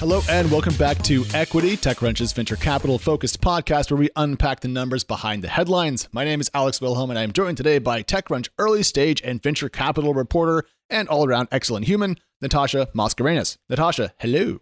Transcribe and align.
Hello 0.00 0.22
and 0.30 0.50
welcome 0.50 0.74
back 0.76 0.96
to 1.02 1.26
Equity, 1.34 1.76
TechCrunch's 1.76 2.32
venture 2.32 2.56
capital 2.56 2.98
focused 2.98 3.42
podcast 3.42 3.90
where 3.90 3.98
we 3.98 4.08
unpack 4.16 4.60
the 4.60 4.66
numbers 4.68 5.04
behind 5.04 5.44
the 5.44 5.48
headlines. 5.48 6.08
My 6.10 6.24
name 6.24 6.40
is 6.40 6.50
Alex 6.54 6.80
Wilhelm 6.80 7.10
and 7.10 7.18
I 7.18 7.22
am 7.22 7.32
joined 7.32 7.58
today 7.58 7.78
by 7.78 8.02
TechCrunch 8.02 8.48
early 8.56 8.82
stage 8.82 9.20
and 9.20 9.42
venture 9.42 9.68
capital 9.68 10.14
reporter 10.14 10.64
and 10.88 11.06
all 11.06 11.26
around 11.26 11.48
excellent 11.52 11.84
human, 11.84 12.16
Natasha 12.40 12.88
Mascarenhas. 12.94 13.58
Natasha, 13.68 14.14
hello. 14.20 14.60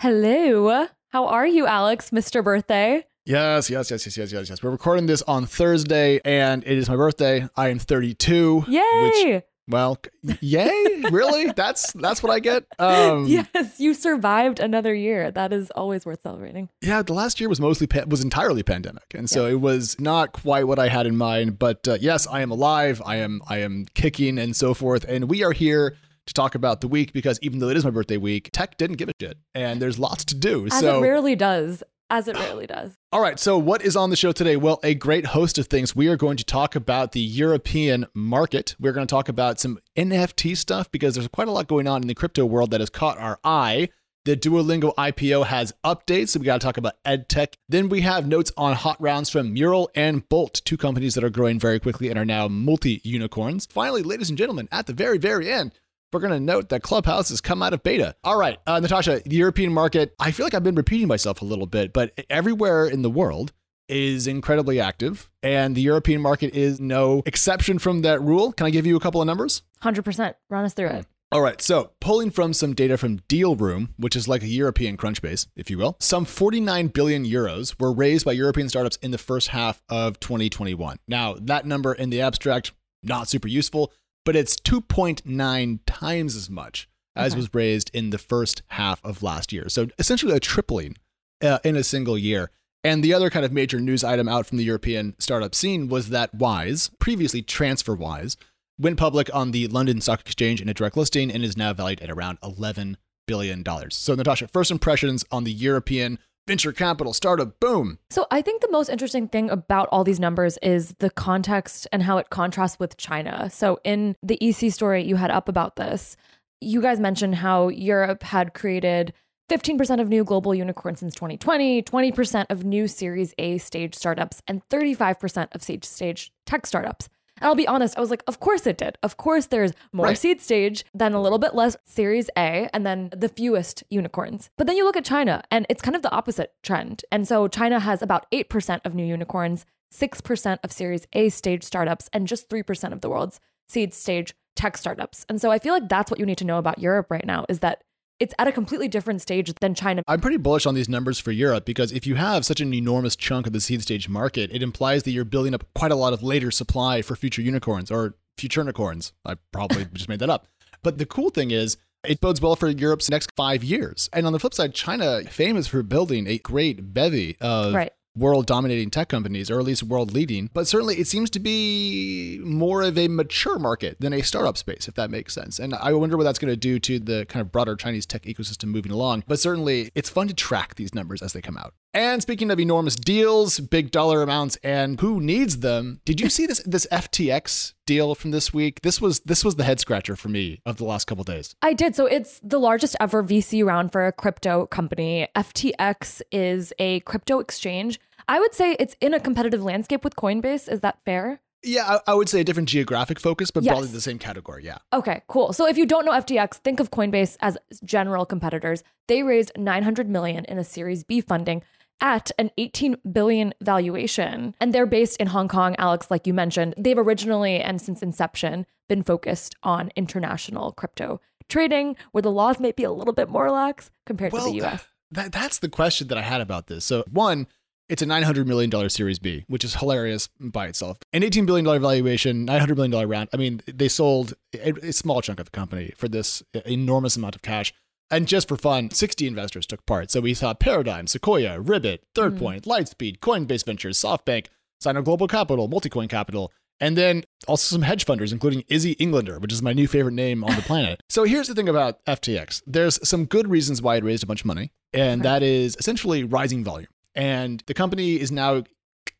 Hello. 0.00 0.88
How 1.10 1.26
are 1.28 1.46
you, 1.46 1.68
Alex, 1.68 2.10
Mr. 2.10 2.42
Birthday? 2.42 3.06
Yes, 3.24 3.70
yes, 3.70 3.92
yes, 3.92 4.04
yes, 4.04 4.16
yes, 4.16 4.32
yes, 4.32 4.50
yes. 4.50 4.60
We're 4.60 4.70
recording 4.70 5.06
this 5.06 5.22
on 5.22 5.46
Thursday 5.46 6.20
and 6.24 6.64
it 6.64 6.76
is 6.76 6.88
my 6.88 6.96
birthday. 6.96 7.46
I 7.54 7.68
am 7.68 7.78
32. 7.78 8.64
Yay! 8.66 8.82
Which, 9.02 9.44
well, 9.70 9.98
yay! 10.40 11.02
really? 11.10 11.52
That's 11.52 11.92
that's 11.92 12.22
what 12.22 12.32
I 12.32 12.40
get. 12.40 12.64
Um, 12.78 13.26
yes, 13.26 13.78
you 13.78 13.94
survived 13.94 14.60
another 14.60 14.94
year. 14.94 15.30
That 15.30 15.52
is 15.52 15.70
always 15.72 16.04
worth 16.04 16.22
celebrating. 16.22 16.68
Yeah, 16.80 17.02
the 17.02 17.12
last 17.12 17.40
year 17.40 17.48
was 17.48 17.60
mostly 17.60 17.86
pa- 17.86 18.04
was 18.06 18.22
entirely 18.22 18.62
pandemic, 18.62 19.14
and 19.14 19.28
so 19.28 19.46
yeah. 19.46 19.52
it 19.52 19.60
was 19.60 19.98
not 20.00 20.32
quite 20.32 20.66
what 20.66 20.78
I 20.78 20.88
had 20.88 21.06
in 21.06 21.16
mind. 21.16 21.58
But 21.58 21.86
uh, 21.86 21.98
yes, 22.00 22.26
I 22.26 22.42
am 22.42 22.50
alive. 22.50 23.00
I 23.04 23.16
am 23.16 23.42
I 23.48 23.58
am 23.58 23.86
kicking 23.94 24.38
and 24.38 24.54
so 24.54 24.74
forth, 24.74 25.04
and 25.08 25.28
we 25.28 25.42
are 25.44 25.52
here 25.52 25.96
to 26.26 26.34
talk 26.34 26.54
about 26.54 26.80
the 26.80 26.88
week 26.88 27.12
because 27.12 27.38
even 27.42 27.58
though 27.58 27.68
it 27.68 27.76
is 27.76 27.84
my 27.84 27.90
birthday 27.90 28.16
week, 28.16 28.50
tech 28.52 28.76
didn't 28.76 28.96
give 28.96 29.08
a 29.08 29.12
shit, 29.20 29.38
and 29.54 29.80
there's 29.80 29.98
lots 29.98 30.24
to 30.26 30.34
do. 30.34 30.66
As 30.66 30.80
so 30.80 30.98
it 30.98 31.02
rarely 31.02 31.36
does 31.36 31.82
as 32.10 32.28
it 32.28 32.36
rarely 32.36 32.66
does. 32.66 32.98
All 33.12 33.22
right. 33.22 33.38
So, 33.38 33.56
what 33.56 33.82
is 33.82 33.96
on 33.96 34.10
the 34.10 34.16
show 34.16 34.32
today? 34.32 34.56
Well, 34.56 34.80
a 34.82 34.94
great 34.94 35.26
host 35.26 35.58
of 35.58 35.68
things. 35.68 35.96
We 35.96 36.08
are 36.08 36.16
going 36.16 36.36
to 36.36 36.44
talk 36.44 36.76
about 36.76 37.12
the 37.12 37.20
European 37.20 38.06
market. 38.14 38.76
We're 38.78 38.92
going 38.92 39.06
to 39.06 39.10
talk 39.10 39.28
about 39.28 39.60
some 39.60 39.78
NFT 39.96 40.56
stuff 40.56 40.90
because 40.90 41.14
there's 41.14 41.28
quite 41.28 41.48
a 41.48 41.52
lot 41.52 41.68
going 41.68 41.86
on 41.86 42.02
in 42.02 42.08
the 42.08 42.14
crypto 42.14 42.44
world 42.44 42.70
that 42.72 42.80
has 42.80 42.90
caught 42.90 43.18
our 43.18 43.38
eye. 43.44 43.88
The 44.26 44.36
Duolingo 44.36 44.94
IPO 44.96 45.46
has 45.46 45.72
updates, 45.82 46.28
so 46.28 46.40
we 46.40 46.44
got 46.44 46.60
to 46.60 46.64
talk 46.64 46.76
about 46.76 47.02
EdTech. 47.06 47.54
Then 47.70 47.88
we 47.88 48.02
have 48.02 48.28
notes 48.28 48.52
on 48.54 48.74
hot 48.74 49.00
rounds 49.00 49.30
from 49.30 49.54
Mural 49.54 49.90
and 49.94 50.28
Bolt, 50.28 50.60
two 50.66 50.76
companies 50.76 51.14
that 51.14 51.24
are 51.24 51.30
growing 51.30 51.58
very 51.58 51.80
quickly 51.80 52.10
and 52.10 52.18
are 52.18 52.26
now 52.26 52.46
multi 52.46 53.00
unicorns. 53.02 53.66
Finally, 53.70 54.02
ladies 54.02 54.28
and 54.28 54.36
gentlemen, 54.36 54.68
at 54.70 54.86
the 54.86 54.92
very, 54.92 55.16
very 55.16 55.50
end, 55.50 55.72
we're 56.12 56.20
going 56.20 56.32
to 56.32 56.40
note 56.40 56.70
that 56.70 56.82
Clubhouse 56.82 57.28
has 57.28 57.40
come 57.40 57.62
out 57.62 57.72
of 57.72 57.82
beta. 57.82 58.16
All 58.24 58.38
right, 58.38 58.58
uh, 58.66 58.80
Natasha, 58.80 59.22
the 59.24 59.36
European 59.36 59.72
market, 59.72 60.14
I 60.18 60.30
feel 60.30 60.46
like 60.46 60.54
I've 60.54 60.64
been 60.64 60.74
repeating 60.74 61.08
myself 61.08 61.42
a 61.42 61.44
little 61.44 61.66
bit, 61.66 61.92
but 61.92 62.12
everywhere 62.28 62.86
in 62.86 63.02
the 63.02 63.10
world 63.10 63.52
is 63.88 64.26
incredibly 64.26 64.80
active, 64.80 65.28
and 65.42 65.76
the 65.76 65.80
European 65.80 66.20
market 66.20 66.54
is 66.54 66.80
no 66.80 67.22
exception 67.26 67.78
from 67.78 68.02
that 68.02 68.20
rule. 68.22 68.52
Can 68.52 68.66
I 68.66 68.70
give 68.70 68.86
you 68.86 68.96
a 68.96 69.00
couple 69.00 69.20
of 69.20 69.26
numbers? 69.26 69.62
100%. 69.82 70.34
Run 70.48 70.64
us 70.64 70.74
through 70.74 70.88
it. 70.88 71.06
All 71.32 71.42
right, 71.42 71.60
so 71.62 71.92
pulling 72.00 72.30
from 72.30 72.52
some 72.52 72.74
data 72.74 72.96
from 72.96 73.20
Dealroom, 73.20 73.90
which 73.96 74.16
is 74.16 74.26
like 74.26 74.42
a 74.42 74.48
European 74.48 74.96
Crunchbase, 74.96 75.46
if 75.54 75.70
you 75.70 75.78
will, 75.78 75.96
some 76.00 76.24
49 76.24 76.88
billion 76.88 77.24
euros 77.24 77.80
were 77.80 77.92
raised 77.92 78.24
by 78.24 78.32
European 78.32 78.68
startups 78.68 78.96
in 78.96 79.12
the 79.12 79.18
first 79.18 79.48
half 79.48 79.80
of 79.88 80.18
2021. 80.18 80.96
Now, 81.06 81.36
that 81.40 81.66
number 81.66 81.94
in 81.94 82.10
the 82.10 82.20
abstract, 82.20 82.72
not 83.04 83.28
super 83.28 83.46
useful 83.46 83.92
but 84.24 84.36
it's 84.36 84.56
2.9 84.56 85.78
times 85.86 86.36
as 86.36 86.50
much 86.50 86.88
as 87.16 87.32
okay. 87.32 87.38
was 87.40 87.54
raised 87.54 87.90
in 87.92 88.10
the 88.10 88.18
first 88.18 88.62
half 88.68 89.04
of 89.04 89.22
last 89.22 89.52
year. 89.52 89.68
So 89.68 89.88
essentially 89.98 90.34
a 90.34 90.40
tripling 90.40 90.96
uh, 91.42 91.58
in 91.64 91.76
a 91.76 91.84
single 91.84 92.16
year. 92.16 92.50
And 92.82 93.02
the 93.02 93.12
other 93.12 93.28
kind 93.28 93.44
of 93.44 93.52
major 93.52 93.78
news 93.78 94.02
item 94.02 94.28
out 94.28 94.46
from 94.46 94.56
the 94.56 94.64
European 94.64 95.14
startup 95.18 95.54
scene 95.54 95.88
was 95.88 96.08
that 96.10 96.34
Wise, 96.34 96.90
previously 96.98 97.42
TransferWise, 97.42 98.36
went 98.78 98.96
public 98.96 99.32
on 99.34 99.50
the 99.50 99.66
London 99.66 100.00
Stock 100.00 100.20
Exchange 100.20 100.62
in 100.62 100.68
a 100.68 100.74
direct 100.74 100.96
listing 100.96 101.30
and 101.30 101.44
is 101.44 101.56
now 101.56 101.74
valued 101.74 102.00
at 102.00 102.10
around 102.10 102.40
$11 102.40 102.96
billion. 103.26 103.62
So, 103.90 104.14
Natasha, 104.14 104.48
first 104.48 104.70
impressions 104.70 105.24
on 105.30 105.44
the 105.44 105.52
European 105.52 106.18
venture 106.46 106.72
capital 106.72 107.12
startup 107.12 107.60
boom. 107.60 107.98
So 108.10 108.26
I 108.30 108.42
think 108.42 108.60
the 108.62 108.70
most 108.70 108.88
interesting 108.88 109.28
thing 109.28 109.50
about 109.50 109.88
all 109.92 110.04
these 110.04 110.20
numbers 110.20 110.58
is 110.62 110.94
the 110.98 111.10
context 111.10 111.86
and 111.92 112.02
how 112.02 112.18
it 112.18 112.30
contrasts 112.30 112.78
with 112.78 112.96
China. 112.96 113.50
So 113.50 113.78
in 113.84 114.16
the 114.22 114.38
EC 114.40 114.72
story 114.72 115.04
you 115.04 115.16
had 115.16 115.30
up 115.30 115.48
about 115.48 115.76
this, 115.76 116.16
you 116.60 116.82
guys 116.82 117.00
mentioned 117.00 117.36
how 117.36 117.68
Europe 117.68 118.22
had 118.22 118.52
created 118.54 119.12
15% 119.50 120.00
of 120.00 120.08
new 120.08 120.22
global 120.22 120.54
unicorns 120.54 121.00
since 121.00 121.14
2020, 121.14 121.82
20% 121.82 122.46
of 122.50 122.64
new 122.64 122.86
Series 122.86 123.34
A 123.38 123.58
stage 123.58 123.94
startups, 123.94 124.42
and 124.46 124.62
35% 124.68 125.48
of 125.52 125.62
stage 125.62 125.84
stage 125.84 126.32
tech 126.46 126.66
startups. 126.66 127.08
And 127.40 127.48
I'll 127.48 127.54
be 127.54 127.66
honest, 127.66 127.96
I 127.96 128.00
was 128.00 128.10
like, 128.10 128.22
of 128.26 128.40
course 128.40 128.66
it 128.66 128.78
did. 128.78 128.98
Of 129.02 129.16
course 129.16 129.46
there's 129.46 129.72
more 129.92 130.06
right. 130.06 130.18
seed 130.18 130.40
stage, 130.40 130.84
then 130.94 131.12
a 131.12 131.22
little 131.22 131.38
bit 131.38 131.54
less 131.54 131.76
series 131.84 132.28
A, 132.36 132.68
and 132.72 132.86
then 132.86 133.10
the 133.16 133.28
fewest 133.28 133.82
unicorns. 133.90 134.50
But 134.56 134.66
then 134.66 134.76
you 134.76 134.84
look 134.84 134.96
at 134.96 135.04
China 135.04 135.42
and 135.50 135.66
it's 135.68 135.82
kind 135.82 135.96
of 135.96 136.02
the 136.02 136.12
opposite 136.12 136.52
trend. 136.62 137.04
And 137.10 137.26
so 137.26 137.48
China 137.48 137.80
has 137.80 138.02
about 138.02 138.30
8% 138.30 138.80
of 138.84 138.94
new 138.94 139.04
unicorns, 139.04 139.66
6% 139.92 140.58
of 140.62 140.72
series 140.72 141.06
A 141.12 141.28
stage 141.30 141.64
startups, 141.64 142.08
and 142.12 142.28
just 142.28 142.48
3% 142.48 142.92
of 142.92 143.00
the 143.00 143.08
world's 143.08 143.40
seed 143.68 143.94
stage 143.94 144.34
tech 144.56 144.76
startups. 144.76 145.24
And 145.28 145.40
so 145.40 145.50
I 145.50 145.58
feel 145.58 145.72
like 145.72 145.88
that's 145.88 146.10
what 146.10 146.20
you 146.20 146.26
need 146.26 146.38
to 146.38 146.44
know 146.44 146.58
about 146.58 146.78
Europe 146.78 147.06
right 147.10 147.24
now 147.24 147.46
is 147.48 147.60
that 147.60 147.82
it's 148.20 148.34
at 148.38 148.46
a 148.46 148.52
completely 148.52 148.86
different 148.86 149.22
stage 149.22 149.52
than 149.60 149.74
China. 149.74 150.02
I'm 150.06 150.20
pretty 150.20 150.36
bullish 150.36 150.66
on 150.66 150.74
these 150.74 150.88
numbers 150.88 151.18
for 151.18 151.32
Europe 151.32 151.64
because 151.64 151.90
if 151.90 152.06
you 152.06 152.16
have 152.16 152.44
such 152.44 152.60
an 152.60 152.72
enormous 152.72 153.16
chunk 153.16 153.46
of 153.46 153.52
the 153.52 153.60
seed 153.60 153.82
stage 153.82 154.08
market, 154.08 154.50
it 154.52 154.62
implies 154.62 155.02
that 155.04 155.10
you're 155.10 155.24
building 155.24 155.54
up 155.54 155.64
quite 155.74 155.90
a 155.90 155.96
lot 155.96 156.12
of 156.12 156.22
later 156.22 156.50
supply 156.50 157.02
for 157.02 157.16
future 157.16 157.42
unicorns 157.42 157.90
or 157.90 158.14
future 158.36 158.60
unicorns. 158.60 159.12
I 159.24 159.36
probably 159.52 159.84
just 159.94 160.08
made 160.08 160.20
that 160.20 160.30
up. 160.30 160.46
But 160.82 160.98
the 160.98 161.06
cool 161.06 161.30
thing 161.30 161.50
is, 161.50 161.78
it 162.04 162.20
bodes 162.20 162.40
well 162.40 162.56
for 162.56 162.68
Europe's 162.68 163.10
next 163.10 163.30
five 163.36 163.62
years. 163.62 164.08
And 164.12 164.26
on 164.26 164.32
the 164.32 164.38
flip 164.38 164.54
side, 164.54 164.74
China, 164.74 165.22
famous 165.24 165.66
for 165.66 165.82
building 165.82 166.26
a 166.26 166.38
great 166.38 166.94
bevy 166.94 167.36
of 167.40 167.74
right 167.74 167.92
world 168.16 168.46
dominating 168.46 168.90
tech 168.90 169.08
companies, 169.08 169.50
or 169.50 169.58
at 169.58 169.64
least 169.64 169.82
world 169.82 170.12
leading. 170.12 170.50
But 170.52 170.66
certainly 170.66 170.96
it 170.96 171.06
seems 171.06 171.30
to 171.30 171.40
be 171.40 172.40
more 172.42 172.82
of 172.82 172.98
a 172.98 173.08
mature 173.08 173.58
market 173.58 173.96
than 174.00 174.12
a 174.12 174.22
startup 174.22 174.56
space, 174.56 174.88
if 174.88 174.94
that 174.94 175.10
makes 175.10 175.34
sense. 175.34 175.58
And 175.58 175.74
I 175.74 175.92
wonder 175.92 176.16
what 176.16 176.24
that's 176.24 176.38
going 176.38 176.52
to 176.52 176.56
do 176.56 176.78
to 176.80 176.98
the 176.98 177.26
kind 177.26 177.40
of 177.40 177.52
broader 177.52 177.76
Chinese 177.76 178.06
tech 178.06 178.22
ecosystem 178.22 178.68
moving 178.68 178.92
along. 178.92 179.24
But 179.26 179.38
certainly 179.38 179.90
it's 179.94 180.10
fun 180.10 180.28
to 180.28 180.34
track 180.34 180.74
these 180.74 180.94
numbers 180.94 181.22
as 181.22 181.32
they 181.32 181.40
come 181.40 181.56
out. 181.56 181.74
And 181.92 182.22
speaking 182.22 182.52
of 182.52 182.60
enormous 182.60 182.94
deals, 182.94 183.58
big 183.58 183.90
dollar 183.90 184.22
amounts, 184.22 184.56
and 184.62 185.00
who 185.00 185.20
needs 185.20 185.58
them? 185.58 186.00
Did 186.04 186.20
you 186.20 186.30
see 186.30 186.46
this 186.46 186.62
this 186.64 186.86
FTX 186.92 187.74
deal 187.84 188.14
from 188.14 188.30
this 188.30 188.54
week? 188.54 188.82
This 188.82 189.00
was 189.00 189.20
this 189.20 189.44
was 189.44 189.56
the 189.56 189.64
head 189.64 189.80
scratcher 189.80 190.14
for 190.14 190.28
me 190.28 190.60
of 190.64 190.76
the 190.76 190.84
last 190.84 191.06
couple 191.06 191.24
days. 191.24 191.56
I 191.62 191.72
did. 191.72 191.96
So 191.96 192.06
it's 192.06 192.38
the 192.44 192.60
largest 192.60 192.94
ever 193.00 193.24
VC 193.24 193.64
round 193.64 193.90
for 193.90 194.06
a 194.06 194.12
crypto 194.12 194.66
company. 194.66 195.26
FTX 195.34 196.22
is 196.30 196.72
a 196.78 197.00
crypto 197.00 197.40
exchange. 197.40 197.98
I 198.28 198.38
would 198.38 198.54
say 198.54 198.76
it's 198.78 198.94
in 199.00 199.12
a 199.12 199.18
competitive 199.18 199.64
landscape 199.64 200.04
with 200.04 200.14
Coinbase. 200.14 200.70
Is 200.70 200.82
that 200.82 200.98
fair? 201.04 201.40
Yeah, 201.62 201.98
I, 202.06 202.12
I, 202.12 202.14
would 202.14 202.28
say 202.28 202.40
a 202.40 202.44
different 202.44 202.70
geographic 202.70 203.20
focus, 203.20 203.50
but 203.50 203.64
yes. 203.64 203.72
broadly 203.72 203.88
the 203.88 204.00
same 204.00 204.18
category. 204.18 204.64
Yeah. 204.64 204.78
Okay, 204.94 205.22
cool. 205.28 205.52
So 205.52 205.66
if 205.66 205.76
you 205.76 205.84
don't 205.84 206.06
know 206.06 206.12
FTX, 206.12 206.54
think 206.54 206.80
of 206.80 206.90
Coinbase 206.90 207.36
as 207.40 207.58
general 207.84 208.24
competitors. 208.24 208.82
They 209.08 209.22
raised 209.22 209.52
900 209.58 210.08
million 210.08 210.46
in 210.46 210.56
a 210.56 210.64
Series 210.64 211.04
B 211.04 211.20
funding 211.20 211.62
at 212.00 212.30
an 212.38 212.50
18 212.58 212.96
billion 213.12 213.54
valuation. 213.60 214.54
And 214.60 214.72
they're 214.72 214.86
based 214.86 215.16
in 215.18 215.28
Hong 215.28 215.48
Kong, 215.48 215.76
Alex, 215.78 216.10
like 216.10 216.26
you 216.26 216.34
mentioned. 216.34 216.74
They've 216.76 216.98
originally 216.98 217.60
and 217.60 217.80
since 217.80 218.02
inception 218.02 218.66
been 218.88 219.02
focused 219.02 219.54
on 219.62 219.90
international 219.96 220.72
crypto 220.72 221.20
trading, 221.48 221.96
where 222.12 222.22
the 222.22 222.30
laws 222.30 222.60
may 222.60 222.72
be 222.72 222.84
a 222.84 222.92
little 222.92 223.12
bit 223.12 223.28
more 223.28 223.50
lax 223.50 223.90
compared 224.06 224.32
well, 224.32 224.46
to 224.46 224.52
the 224.52 224.66
US. 224.66 224.86
That, 225.12 225.32
that's 225.32 225.58
the 225.58 225.68
question 225.68 226.06
that 226.06 226.18
I 226.18 226.22
had 226.22 226.40
about 226.40 226.68
this. 226.68 226.84
So, 226.84 227.02
one, 227.10 227.48
it's 227.88 228.00
a 228.00 228.06
$900 228.06 228.46
million 228.46 228.88
Series 228.88 229.18
B, 229.18 229.44
which 229.48 229.64
is 229.64 229.74
hilarious 229.74 230.28
by 230.38 230.68
itself. 230.68 230.98
An 231.12 231.22
$18 231.22 231.46
billion 231.46 231.64
valuation, 231.64 232.46
$900 232.46 232.76
million 232.76 233.08
round. 233.08 233.28
I 233.34 233.36
mean, 233.36 233.60
they 233.66 233.88
sold 233.88 234.34
a, 234.54 234.70
a 234.86 234.92
small 234.92 235.20
chunk 235.20 235.40
of 235.40 235.46
the 235.46 235.50
company 235.50 235.92
for 235.96 236.06
this 236.06 236.44
enormous 236.64 237.16
amount 237.16 237.34
of 237.34 237.42
cash. 237.42 237.74
And 238.10 238.26
just 238.26 238.48
for 238.48 238.56
fun, 238.56 238.90
60 238.90 239.26
investors 239.26 239.66
took 239.66 239.86
part. 239.86 240.10
So 240.10 240.20
we 240.20 240.34
saw 240.34 240.52
Paradigm, 240.52 241.06
Sequoia, 241.06 241.60
Ribbit, 241.60 242.02
Third 242.14 242.34
mm. 242.34 242.38
Point, 242.38 242.64
Lightspeed, 242.64 243.20
Coinbase 243.20 243.64
Ventures, 243.64 243.98
SoftBank, 243.98 244.46
Sino 244.80 245.02
Global 245.02 245.28
Capital, 245.28 245.68
Multicoin 245.68 246.08
Capital, 246.08 246.52
and 246.80 246.96
then 246.96 247.24
also 247.46 247.74
some 247.74 247.82
hedge 247.82 248.06
funders, 248.06 248.32
including 248.32 248.64
Izzy 248.68 248.92
Englander, 248.92 249.38
which 249.38 249.52
is 249.52 249.62
my 249.62 249.72
new 249.72 249.86
favorite 249.86 250.14
name 250.14 250.42
on 250.42 250.56
the 250.56 250.62
planet. 250.70 251.02
so 251.08 251.24
here's 251.24 251.46
the 251.46 251.54
thing 251.54 251.68
about 251.68 252.04
FTX 252.06 252.62
there's 252.66 252.98
some 253.06 253.26
good 253.26 253.48
reasons 253.48 253.82
why 253.82 253.96
it 253.96 254.04
raised 254.04 254.22
a 254.22 254.26
bunch 254.26 254.40
of 254.40 254.46
money, 254.46 254.72
and 254.92 255.22
that 255.22 255.42
is 255.42 255.76
essentially 255.78 256.24
rising 256.24 256.64
volume. 256.64 256.88
And 257.14 257.62
the 257.66 257.74
company 257.74 258.18
is 258.18 258.32
now 258.32 258.62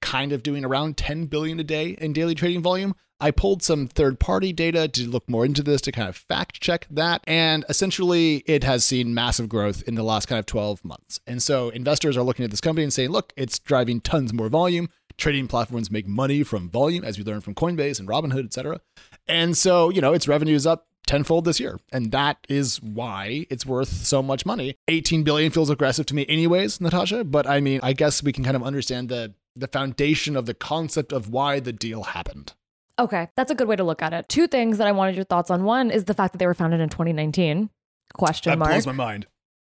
kind 0.01 0.33
of 0.33 0.43
doing 0.43 0.65
around 0.65 0.97
10 0.97 1.27
billion 1.27 1.61
a 1.61 1.65
day 1.65 1.97
in 2.01 2.13
daily 2.13 2.35
trading 2.35 2.63
volume. 2.63 2.95
I 3.23 3.31
pulled 3.31 3.63
some 3.63 3.87
third 3.87 4.19
party 4.19 4.53
data 4.53 4.89
to 4.89 5.09
look 5.09 5.29
more 5.29 5.45
into 5.45 5.63
this 5.63 5.83
to 5.83 5.93
kind 5.93 6.09
of 6.09 6.17
fact 6.17 6.61
check 6.61 6.87
that. 6.91 7.23
And 7.27 7.67
essentially, 7.69 8.37
it 8.47 8.65
has 8.65 8.83
seen 8.83 9.13
massive 9.13 9.49
growth 9.49 9.83
in 9.87 9.95
the 9.95 10.03
last 10.03 10.27
kind 10.27 10.39
of 10.39 10.47
12 10.47 10.85
months. 10.85 11.21
And 11.27 11.43
so 11.43 11.69
investors 11.69 12.17
are 12.17 12.23
looking 12.23 12.45
at 12.45 12.51
this 12.51 12.63
company 12.63 12.83
and 12.83 12.93
saying, 12.93 13.11
look, 13.11 13.35
it's 13.37 13.59
driving 13.59 14.01
tons 14.01 14.33
more 14.33 14.49
volume. 14.49 14.89
Trading 15.19 15.49
platforms 15.49 15.91
make 15.91 16.09
money 16.09 16.43
from 16.43 16.71
volume, 16.71 17.05
as 17.05 17.19
we 17.19 17.25
learned 17.25 17.45
from 17.45 17.55
Coinbase 17.55 18.01
and 18.01 18.09
Robinhood, 18.09 18.47
et 18.47 18.55
cetera. 18.55 18.81
And 19.29 19.55
so, 19.55 19.91
you 19.91 20.01
know, 20.01 20.15
its 20.15 20.27
revenue 20.27 20.55
is 20.55 20.67
up 20.67 20.87
tenfold 21.07 21.45
this 21.45 21.61
year. 21.61 21.79
And 21.93 22.13
that 22.13 22.39
is 22.49 22.81
why 22.81 23.45
it's 23.51 23.67
worth 23.67 23.89
so 23.89 24.23
much 24.23 24.47
money. 24.47 24.77
18 24.89 25.25
billion 25.25 25.51
feels 25.51 25.69
aggressive 25.69 26.07
to 26.07 26.15
me 26.15 26.25
anyways, 26.29 26.81
Natasha, 26.81 27.25
but 27.25 27.47
I 27.47 27.61
mean, 27.61 27.81
I 27.83 27.93
guess 27.93 28.23
we 28.23 28.33
can 28.33 28.45
kind 28.45 28.57
of 28.57 28.63
understand 28.63 29.09
the 29.09 29.35
the 29.57 29.69
foundation 29.69 30.37
of 30.37 30.47
the 30.47 30.55
concept 30.55 31.13
of 31.13 31.29
why 31.29 31.61
the 31.61 31.73
deal 31.73 32.05
happened. 32.05 32.55
Okay, 32.99 33.29
that's 33.37 33.51
a 33.51 33.55
good 33.55 33.69
way 33.69 33.77
to 33.77 33.85
look 33.85 34.03
at 34.03 34.13
it. 34.13 34.29
Two 34.29 34.47
things 34.47 34.79
that 34.79 34.87
I 34.87 34.93
wanted 34.93 35.17
your 35.17 35.25
thoughts 35.25 35.51
on. 35.51 35.65
One 35.65 35.91
is 35.91 36.05
the 36.05 36.15
fact 36.15 36.33
that 36.33 36.39
they 36.39 36.47
were 36.47 36.55
founded 36.55 36.81
in 36.81 36.89
2019. 36.89 37.71
Question 38.15 38.51
that 38.51 38.59
mark. 38.59 38.71
blows 38.71 38.87
my 38.87 38.93
mind. 38.93 39.27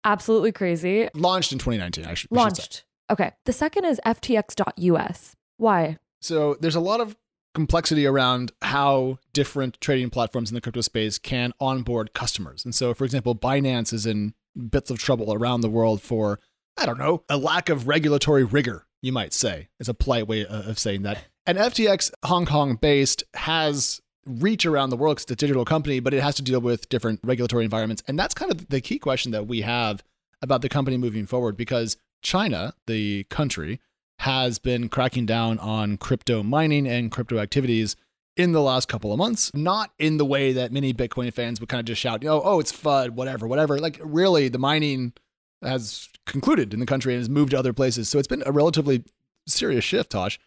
Absolutely 0.04 0.52
crazy. 0.52 1.10
Launched 1.14 1.52
in 1.52 1.60
2019, 1.60 2.06
I 2.06 2.14
should, 2.14 2.32
we 2.32 2.38
should 2.38 2.40
say. 2.40 2.62
Launched. 2.62 2.86
Okay. 3.10 3.32
The 3.46 3.54
second 3.54 3.86
is 3.86 4.00
FTX.us. 4.06 5.36
Why? 5.58 5.98
So 6.22 6.56
there's 6.62 6.76
a 6.76 6.80
lot 6.80 7.02
of 7.02 7.18
complexity 7.54 8.06
around 8.06 8.52
how 8.62 9.18
different 9.34 9.82
trading 9.82 10.10
platforms 10.10 10.50
in 10.50 10.56
the 10.56 10.62
crypto 10.62 10.82
space 10.82 11.18
can 11.18 11.52
onboard 11.60 12.14
customers. 12.14 12.64
And 12.64 12.74
so, 12.74 12.94
for 12.94 13.04
example, 13.04 13.36
Binance 13.36 13.92
is 13.92 14.06
in 14.06 14.34
bits 14.56 14.90
of 14.90 15.00
trouble 15.00 15.34
around 15.34 15.62
the 15.62 15.70
world 15.70 16.02
for, 16.02 16.40
I 16.78 16.86
don't 16.86 17.00
know, 17.00 17.24
a 17.30 17.38
lack 17.38 17.70
of 17.70 17.88
regulatory 17.88 18.44
rigor, 18.44 18.86
you 19.02 19.12
might 19.12 19.34
say, 19.34 19.70
It's 19.80 19.90
a 19.90 19.94
polite 19.94 20.28
way 20.28 20.46
of 20.46 20.80
saying 20.80 21.04
that. 21.04 21.24
And 21.46 21.58
FTX, 21.58 22.12
Hong 22.26 22.46
Kong 22.46 22.76
based, 22.76 23.24
has 23.34 24.02
reach 24.26 24.66
around 24.66 24.90
the 24.90 24.98
world 24.98 25.16
because 25.16 25.24
it's 25.24 25.32
a 25.32 25.36
digital 25.36 25.66
company, 25.66 26.00
but 26.00 26.14
it 26.14 26.22
has 26.22 26.36
to 26.36 26.42
deal 26.42 26.60
with 26.60 26.90
different 26.90 27.20
regulatory 27.24 27.64
environments. 27.64 28.04
And 28.08 28.20
that's 28.20 28.34
kind 28.34 28.52
of 28.52 28.68
the 28.70 28.82
key 28.82 29.00
question 29.00 29.32
that 29.32 29.48
we 29.48 29.62
have 29.62 30.04
about 30.42 30.62
the 30.62 30.70
company 30.70 30.98
moving 30.98 31.26
forward 31.26 31.56
because 31.56 31.98
China, 32.22 32.74
the 32.86 33.24
country, 33.26 33.80
has 34.20 34.60
been 34.60 34.90
cracking 34.90 35.26
down 35.26 35.60
on 35.60 35.98
crypto 35.98 36.44
mining 36.44 36.88
and 36.88 37.12
crypto 37.12 37.40
activities 37.40 37.96
in 38.36 38.52
the 38.52 38.62
last 38.62 38.88
couple 38.88 39.12
of 39.12 39.18
months, 39.18 39.52
not 39.54 39.92
in 39.98 40.18
the 40.18 40.26
way 40.26 40.54
that 40.54 40.72
many 40.72 40.94
Bitcoin 40.94 41.34
fans 41.34 41.60
would 41.60 41.70
kind 41.70 41.80
of 41.80 41.86
just 41.86 42.02
shout, 42.02 42.24
oh, 42.26 42.42
oh, 42.44 42.60
it's 42.60 42.72
FUD, 42.72 43.12
whatever, 43.12 43.48
whatever. 43.48 43.80
Like, 43.80 44.00
really, 44.04 44.48
the 44.48 44.60
mining 44.60 45.14
has 45.62 46.10
concluded 46.26 46.74
in 46.74 46.80
the 46.80 46.86
country 46.86 47.14
and 47.14 47.22
has 47.22 47.30
moved 47.30 47.52
to 47.52 47.60
other 47.60 47.74
places. 47.74 48.10
So 48.10 48.20
it's 48.20 48.28
been 48.28 48.44
a 48.46 48.52
relatively 48.52 49.04
serious 49.48 49.84
shift, 49.84 50.12
Tosh. 50.12 50.40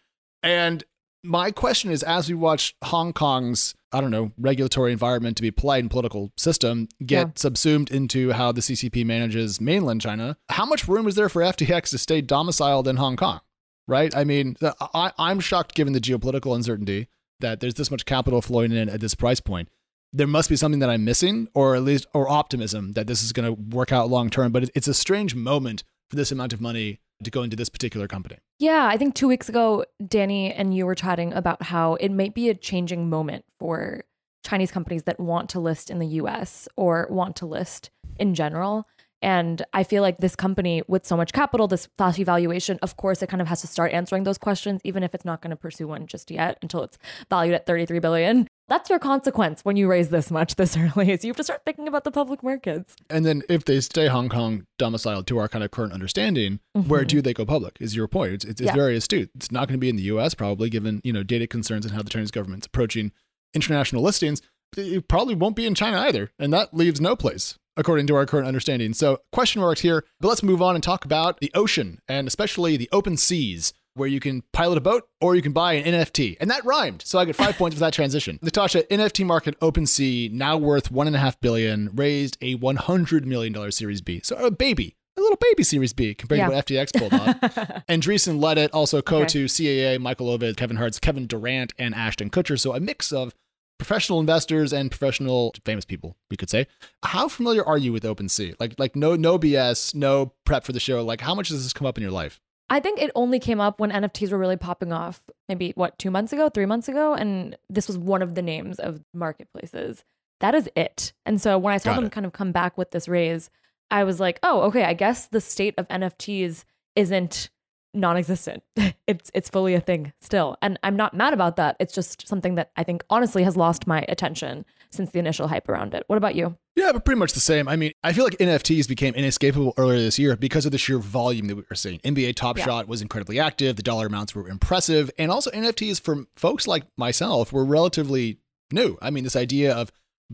And 0.43 0.83
my 1.23 1.51
question 1.51 1.91
is 1.91 2.01
as 2.03 2.27
we 2.29 2.35
watch 2.35 2.75
Hong 2.83 3.13
Kong's, 3.13 3.75
I 3.91 4.01
don't 4.01 4.09
know, 4.11 4.31
regulatory 4.37 4.91
environment 4.91 5.37
to 5.37 5.43
be 5.43 5.51
polite 5.51 5.83
and 5.83 5.91
political 5.91 6.31
system 6.37 6.87
get 7.05 7.27
Yeah. 7.27 7.31
subsumed 7.35 7.91
into 7.91 8.31
how 8.31 8.51
the 8.51 8.61
CCP 8.61 9.03
manages 9.05 9.61
mainland 9.61 10.01
China, 10.01 10.37
how 10.49 10.65
much 10.65 10.87
room 10.87 11.07
is 11.07 11.15
there 11.15 11.29
for 11.29 11.41
FTX 11.43 11.89
to 11.91 11.97
stay 11.97 12.21
domiciled 12.21 12.87
in 12.87 12.95
Hong 12.97 13.17
Kong? 13.17 13.41
Right? 13.87 14.15
I 14.15 14.23
mean, 14.23 14.55
I, 14.93 15.11
I'm 15.17 15.39
shocked 15.39 15.75
given 15.75 15.93
the 15.93 15.99
geopolitical 15.99 16.55
uncertainty 16.55 17.07
that 17.39 17.59
there's 17.59 17.73
this 17.73 17.91
much 17.91 18.05
capital 18.05 18.41
flowing 18.41 18.71
in 18.71 18.87
at 18.89 19.01
this 19.01 19.15
price 19.15 19.39
point. 19.41 19.67
There 20.13 20.27
must 20.27 20.49
be 20.49 20.55
something 20.55 20.79
that 20.79 20.89
I'm 20.89 21.05
missing, 21.05 21.47
or 21.53 21.75
at 21.75 21.83
least, 21.83 22.05
or 22.13 22.27
optimism 22.29 22.93
that 22.93 23.07
this 23.07 23.23
is 23.23 23.31
going 23.31 23.45
to 23.45 23.75
work 23.75 23.91
out 23.91 24.09
long 24.09 24.29
term. 24.29 24.51
But 24.51 24.69
it's 24.75 24.87
a 24.87 24.93
strange 24.93 25.35
moment 25.35 25.83
for 26.09 26.17
this 26.17 26.31
amount 26.31 26.51
of 26.51 26.59
money 26.59 26.99
to 27.23 27.31
go 27.31 27.43
into 27.43 27.55
this 27.55 27.69
particular 27.69 28.07
company. 28.07 28.37
Yeah, 28.59 28.87
I 28.91 28.97
think 28.97 29.15
two 29.15 29.27
weeks 29.27 29.47
ago, 29.47 29.85
Danny 30.05 30.51
and 30.51 30.75
you 30.75 30.85
were 30.85 30.95
chatting 30.95 31.33
about 31.33 31.63
how 31.63 31.95
it 31.95 32.09
might 32.09 32.33
be 32.33 32.49
a 32.49 32.55
changing 32.55 33.09
moment 33.09 33.45
for 33.59 34.03
Chinese 34.43 34.71
companies 34.71 35.03
that 35.03 35.19
want 35.19 35.49
to 35.51 35.59
list 35.59 35.89
in 35.89 35.99
the 35.99 36.07
US 36.07 36.67
or 36.75 37.07
want 37.09 37.35
to 37.37 37.45
list 37.45 37.89
in 38.19 38.33
general. 38.33 38.87
And 39.21 39.63
I 39.71 39.83
feel 39.83 40.01
like 40.01 40.17
this 40.17 40.35
company 40.35 40.81
with 40.87 41.05
so 41.05 41.15
much 41.15 41.31
capital, 41.31 41.67
this 41.67 41.87
flashy 41.97 42.23
valuation, 42.23 42.79
of 42.81 42.97
course, 42.97 43.21
it 43.21 43.29
kind 43.29 43.41
of 43.41 43.47
has 43.47 43.61
to 43.61 43.67
start 43.67 43.93
answering 43.93 44.23
those 44.23 44.39
questions, 44.39 44.81
even 44.83 45.03
if 45.03 45.13
it's 45.13 45.25
not 45.25 45.41
going 45.41 45.51
to 45.51 45.55
pursue 45.55 45.87
one 45.87 46.07
just 46.07 46.31
yet 46.31 46.57
until 46.63 46.81
it's 46.81 46.97
valued 47.29 47.53
at 47.53 47.67
33 47.67 47.99
billion. 47.99 48.47
That's 48.71 48.89
your 48.89 48.99
consequence 48.99 49.65
when 49.65 49.75
you 49.75 49.89
raise 49.89 50.11
this 50.11 50.31
much 50.31 50.55
this 50.55 50.77
early 50.95 51.11
is 51.11 51.25
you 51.25 51.29
have 51.29 51.35
to 51.35 51.43
start 51.43 51.63
thinking 51.65 51.89
about 51.89 52.05
the 52.05 52.11
public 52.11 52.41
markets. 52.41 52.95
And 53.09 53.25
then 53.25 53.43
if 53.49 53.65
they 53.65 53.81
stay 53.81 54.07
Hong 54.07 54.29
Kong 54.29 54.65
domiciled 54.79 55.27
to 55.27 55.39
our 55.39 55.49
kind 55.49 55.61
of 55.61 55.71
current 55.71 55.91
understanding, 55.91 56.61
where 56.87 57.03
do 57.03 57.21
they 57.21 57.33
go 57.33 57.45
public? 57.45 57.75
Is 57.81 57.97
your 57.97 58.07
point? 58.07 58.31
It's, 58.31 58.45
it's, 58.45 58.61
Mm-hmm. 58.61 58.67
Yeah. 58.67 58.73
very 58.73 58.95
astute. 58.95 59.29
It's 59.35 59.51
not 59.51 59.67
going 59.67 59.73
to 59.77 59.79
be 59.81 59.89
in 59.89 59.97
the 59.97 60.03
U.S. 60.03 60.35
probably, 60.35 60.69
given 60.69 61.01
you 61.03 61.11
know 61.11 61.21
data 61.21 61.47
concerns 61.47 61.85
and 61.85 61.93
how 61.93 62.01
the 62.01 62.09
Chinese 62.09 62.31
government's 62.31 62.65
approaching 62.65 63.11
international 63.53 64.03
listings. 64.03 64.41
It 64.77 65.09
probably 65.09 65.35
won't 65.35 65.57
be 65.57 65.65
in 65.65 65.75
China 65.75 65.97
either, 65.99 66.31
and 66.39 66.53
that 66.53 66.73
leaves 66.73 67.01
no 67.01 67.17
place 67.17 67.59
according 67.75 68.07
to 68.07 68.15
our 68.15 68.25
current 68.25 68.47
understanding. 68.47 68.93
So 68.93 69.19
question 69.33 69.61
marks 69.61 69.81
here. 69.81 70.05
But 70.21 70.29
let's 70.29 70.43
move 70.43 70.61
on 70.61 70.75
and 70.75 70.83
talk 70.83 71.03
about 71.03 71.39
the 71.41 71.51
ocean 71.53 71.99
and 72.07 72.25
especially 72.25 72.77
the 72.77 72.87
open 72.93 73.17
seas. 73.17 73.73
Where 73.93 74.07
you 74.07 74.19
can 74.21 74.43
pilot 74.53 74.77
a 74.77 74.81
boat 74.81 75.07
or 75.19 75.35
you 75.35 75.41
can 75.41 75.51
buy 75.51 75.73
an 75.73 75.83
NFT. 75.93 76.37
And 76.39 76.49
that 76.49 76.63
rhymed. 76.63 77.01
So 77.05 77.19
I 77.19 77.25
get 77.25 77.35
five 77.35 77.57
points 77.57 77.75
for 77.75 77.81
that 77.81 77.93
transition. 77.93 78.39
Natasha, 78.41 78.83
NFT 78.83 79.25
market 79.25 79.59
OpenSea, 79.59 80.31
now 80.31 80.55
worth 80.57 80.89
one 80.91 81.07
and 81.07 81.15
a 81.15 81.19
half 81.19 81.39
billion, 81.41 81.89
raised 81.93 82.37
a 82.41 82.55
$100 82.55 83.25
million 83.25 83.71
Series 83.71 84.01
B. 84.01 84.21
So 84.23 84.37
a 84.37 84.49
baby, 84.49 84.95
a 85.17 85.21
little 85.21 85.37
baby 85.41 85.63
Series 85.63 85.91
B 85.91 86.13
compared 86.15 86.37
Yeah. 86.39 86.47
to 86.47 86.55
what 86.55 86.65
FTX 86.65 86.97
pulled 86.97 87.13
off. 87.13 87.83
Andreessen 87.89 88.41
led 88.41 88.57
it, 88.57 88.71
also 88.73 89.01
Co 89.01 89.17
Okay. 89.17 89.27
to 89.27 89.45
CAA, 89.45 89.99
Michael 89.99 90.27
Ovitz, 90.37 90.55
Kevin 90.55 90.77
Hartz, 90.77 90.97
Kevin 90.97 91.27
Durant, 91.27 91.73
and 91.77 91.93
Ashton 91.93 92.29
Kutcher. 92.29 92.57
So 92.57 92.73
a 92.73 92.79
mix 92.79 93.11
of 93.11 93.33
professional 93.77 94.19
investors 94.21 94.71
and 94.71 94.89
professional 94.89 95.53
famous 95.65 95.83
people, 95.83 96.15
we 96.29 96.37
could 96.37 96.49
say. 96.49 96.67
How 97.03 97.27
familiar 97.27 97.65
are 97.67 97.77
you 97.77 97.91
with 97.91 98.03
OpenSea? 98.03 98.55
Like 98.59 98.75
like 98.77 98.95
no 98.95 99.15
no 99.17 99.37
BS, 99.37 99.93
no 99.95 100.33
prep 100.45 100.63
for 100.63 100.71
the 100.71 100.79
show. 100.79 101.03
Like 101.03 101.19
how 101.19 101.35
much 101.35 101.49
does 101.49 101.63
this 101.63 101.73
come 101.73 101.87
up 101.87 101.97
in 101.97 102.03
your 102.03 102.11
life? 102.11 102.39
I 102.71 102.79
think 102.79 103.01
it 103.01 103.11
only 103.15 103.37
came 103.37 103.59
up 103.59 103.81
when 103.81 103.91
NFTs 103.91 104.31
were 104.31 104.37
really 104.37 104.55
popping 104.55 104.93
off, 104.93 105.21
maybe 105.49 105.73
what, 105.75 105.99
two 105.99 106.09
months 106.09 106.31
ago, 106.31 106.47
three 106.47 106.65
months 106.65 106.87
ago. 106.87 107.13
And 107.13 107.57
this 107.69 107.85
was 107.85 107.97
one 107.97 108.21
of 108.21 108.33
the 108.33 108.41
names 108.41 108.79
of 108.79 109.03
marketplaces. 109.13 110.05
That 110.39 110.55
is 110.55 110.69
it. 110.73 111.11
And 111.25 111.41
so 111.41 111.57
when 111.57 111.73
I 111.73 111.77
saw 111.77 111.91
Got 111.91 111.95
them 111.97 112.05
it. 112.05 112.11
kind 112.13 112.25
of 112.25 112.31
come 112.31 112.53
back 112.53 112.77
with 112.77 112.91
this 112.91 113.09
raise, 113.09 113.49
I 113.91 114.05
was 114.05 114.21
like, 114.21 114.39
oh, 114.41 114.61
okay, 114.61 114.85
I 114.85 114.93
guess 114.93 115.27
the 115.27 115.41
state 115.41 115.73
of 115.77 115.85
NFTs 115.89 116.63
isn't 116.95 117.49
non-existent. 117.93 118.63
it's 119.05 119.29
it's 119.33 119.49
fully 119.49 119.73
a 119.73 119.81
thing 119.81 120.13
still. 120.21 120.55
And 120.61 120.79
I'm 120.81 120.95
not 120.95 121.13
mad 121.13 121.33
about 121.33 121.57
that. 121.57 121.75
It's 121.77 121.93
just 121.93 122.25
something 122.25 122.55
that 122.55 122.71
I 122.77 122.85
think 122.85 123.03
honestly 123.09 123.43
has 123.43 123.57
lost 123.57 123.85
my 123.85 124.05
attention 124.07 124.63
since 124.91 125.11
the 125.11 125.19
initial 125.19 125.49
hype 125.49 125.67
around 125.67 125.93
it. 125.93 126.05
What 126.07 126.15
about 126.15 126.35
you? 126.35 126.55
Yeah, 126.75 126.91
but 126.93 127.03
pretty 127.03 127.19
much 127.19 127.33
the 127.33 127.41
same. 127.41 127.67
I 127.67 127.75
mean, 127.75 127.91
I 128.01 128.13
feel 128.13 128.23
like 128.23 128.37
NFTs 128.37 128.87
became 128.87 129.13
inescapable 129.13 129.73
earlier 129.77 129.99
this 129.99 130.17
year 130.17 130.35
because 130.37 130.65
of 130.65 130.71
the 130.71 130.77
sheer 130.77 130.99
volume 130.99 131.47
that 131.47 131.55
we 131.57 131.63
were 131.69 131.75
seeing. 131.75 131.99
NBA 131.99 132.35
Top 132.35 132.57
Yeah. 132.57 132.63
Shot 132.65 132.87
was 132.87 133.01
incredibly 133.01 133.39
active, 133.39 133.75
the 133.75 133.83
dollar 133.83 134.07
amounts 134.07 134.33
were 134.33 134.47
impressive, 134.47 135.11
and 135.17 135.29
also 135.31 135.51
NFTs 135.51 135.99
for 135.99 136.25
folks 136.37 136.67
like 136.67 136.83
myself 136.97 137.51
were 137.51 137.65
relatively 137.65 138.37
new. 138.71 138.97
I 139.01 139.09
mean, 139.09 139.25
this 139.25 139.35
idea 139.35 139.73
of 139.73 139.91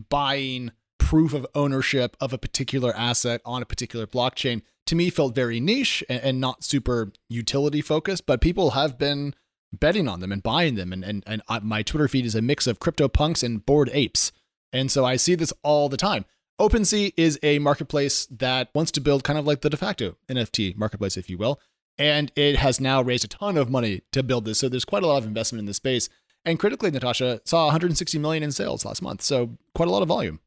buying 0.08 0.70
proof 0.98 1.32
of 1.34 1.46
ownership 1.54 2.16
of 2.20 2.32
a 2.32 2.38
particular 2.38 2.94
asset 2.94 3.40
on 3.44 3.62
a 3.62 3.66
particular 3.66 4.06
blockchain 4.06 4.62
to 4.86 4.94
me 4.94 5.10
felt 5.10 5.34
very 5.34 5.58
niche 5.58 6.04
and, 6.08 6.20
and 6.22 6.40
not 6.40 6.62
super 6.62 7.12
utility 7.28 7.80
focused, 7.80 8.26
but 8.26 8.40
people 8.40 8.70
have 8.70 8.96
been 8.98 9.34
betting 9.72 10.06
on 10.08 10.20
them 10.20 10.32
and 10.32 10.42
buying 10.42 10.76
them. 10.76 10.92
And, 10.92 11.04
and, 11.04 11.24
and 11.26 11.42
I- 11.48 11.58
my 11.60 11.82
Twitter 11.82 12.08
feed 12.08 12.24
is 12.26 12.34
a 12.34 12.42
mix 12.42 12.66
of 12.66 12.78
crypto 12.78 13.08
punks 13.08 13.42
and 13.42 13.64
bored 13.64 13.90
apes. 13.92 14.32
And 14.72 14.90
so 14.90 15.04
I 15.04 15.16
see 15.16 15.34
this 15.34 15.52
all 15.62 15.88
the 15.88 15.96
time. 15.96 16.26
OpenSea 16.60 17.12
is 17.16 17.38
a 17.42 17.58
marketplace 17.60 18.26
that 18.26 18.70
wants 18.74 18.90
to 18.92 19.00
build 19.00 19.22
kind 19.24 19.38
of 19.38 19.46
like 19.46 19.60
the 19.60 19.70
de 19.70 19.76
facto 19.76 20.16
NFT 20.28 20.76
marketplace, 20.76 21.16
if 21.16 21.30
you 21.30 21.38
will. 21.38 21.60
And 21.96 22.30
it 22.36 22.56
has 22.56 22.80
now 22.80 23.00
raised 23.02 23.24
a 23.24 23.28
ton 23.28 23.56
of 23.56 23.70
money 23.70 24.02
to 24.12 24.22
build 24.22 24.44
this. 24.44 24.58
So 24.58 24.68
there's 24.68 24.84
quite 24.84 25.02
a 25.02 25.06
lot 25.06 25.18
of 25.18 25.24
investment 25.26 25.60
in 25.60 25.66
this 25.66 25.76
space. 25.76 26.08
And 26.44 26.58
critically, 26.58 26.90
Natasha 26.90 27.40
saw 27.44 27.66
160 27.66 28.18
million 28.18 28.42
in 28.42 28.52
sales 28.52 28.84
last 28.84 29.02
month. 29.02 29.22
So 29.22 29.56
quite 29.74 29.88
a 29.88 29.92
lot 29.92 30.02
of 30.02 30.08
volume. 30.08 30.40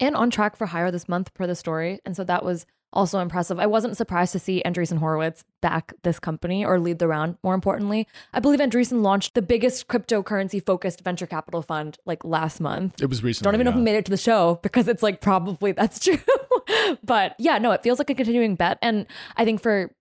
and 0.00 0.14
on 0.14 0.30
track 0.30 0.54
for 0.56 0.66
higher 0.66 0.90
this 0.90 1.08
month 1.08 1.34
per 1.34 1.46
the 1.46 1.56
story. 1.56 2.00
And 2.04 2.14
so 2.16 2.24
that 2.24 2.44
was 2.44 2.66
also 2.92 3.20
impressive. 3.20 3.58
I 3.58 3.66
wasn't 3.66 3.96
surprised 3.96 4.32
to 4.32 4.38
see 4.38 4.62
Andreessen 4.64 4.98
Horowitz 4.98 5.44
back 5.60 5.92
this 6.02 6.18
company 6.18 6.64
or 6.64 6.80
lead 6.80 6.98
the 6.98 7.08
round. 7.08 7.36
More 7.42 7.54
importantly, 7.54 8.06
I 8.32 8.40
believe 8.40 8.60
Andreessen 8.60 9.02
launched 9.02 9.34
the 9.34 9.42
biggest 9.42 9.88
cryptocurrency 9.88 10.64
focused 10.64 11.02
venture 11.02 11.26
capital 11.26 11.62
fund 11.62 11.98
like 12.06 12.24
last 12.24 12.60
month. 12.60 13.00
It 13.00 13.06
was 13.06 13.22
recently. 13.22 13.46
Don't 13.46 13.54
even 13.54 13.64
know 13.64 13.70
if 13.70 13.74
yeah. 13.74 13.80
we 13.80 13.84
made 13.84 13.96
it 13.96 14.04
to 14.06 14.10
the 14.10 14.16
show 14.16 14.58
because 14.62 14.88
it's 14.88 15.02
like 15.02 15.20
probably 15.20 15.72
that's 15.72 15.98
true. 16.04 16.18
but 17.04 17.34
yeah, 17.38 17.58
no, 17.58 17.72
it 17.72 17.82
feels 17.82 17.98
like 17.98 18.10
a 18.10 18.14
continuing 18.14 18.54
bet. 18.54 18.78
And 18.82 19.06
I 19.36 19.44
think 19.44 19.62
for 19.62 19.92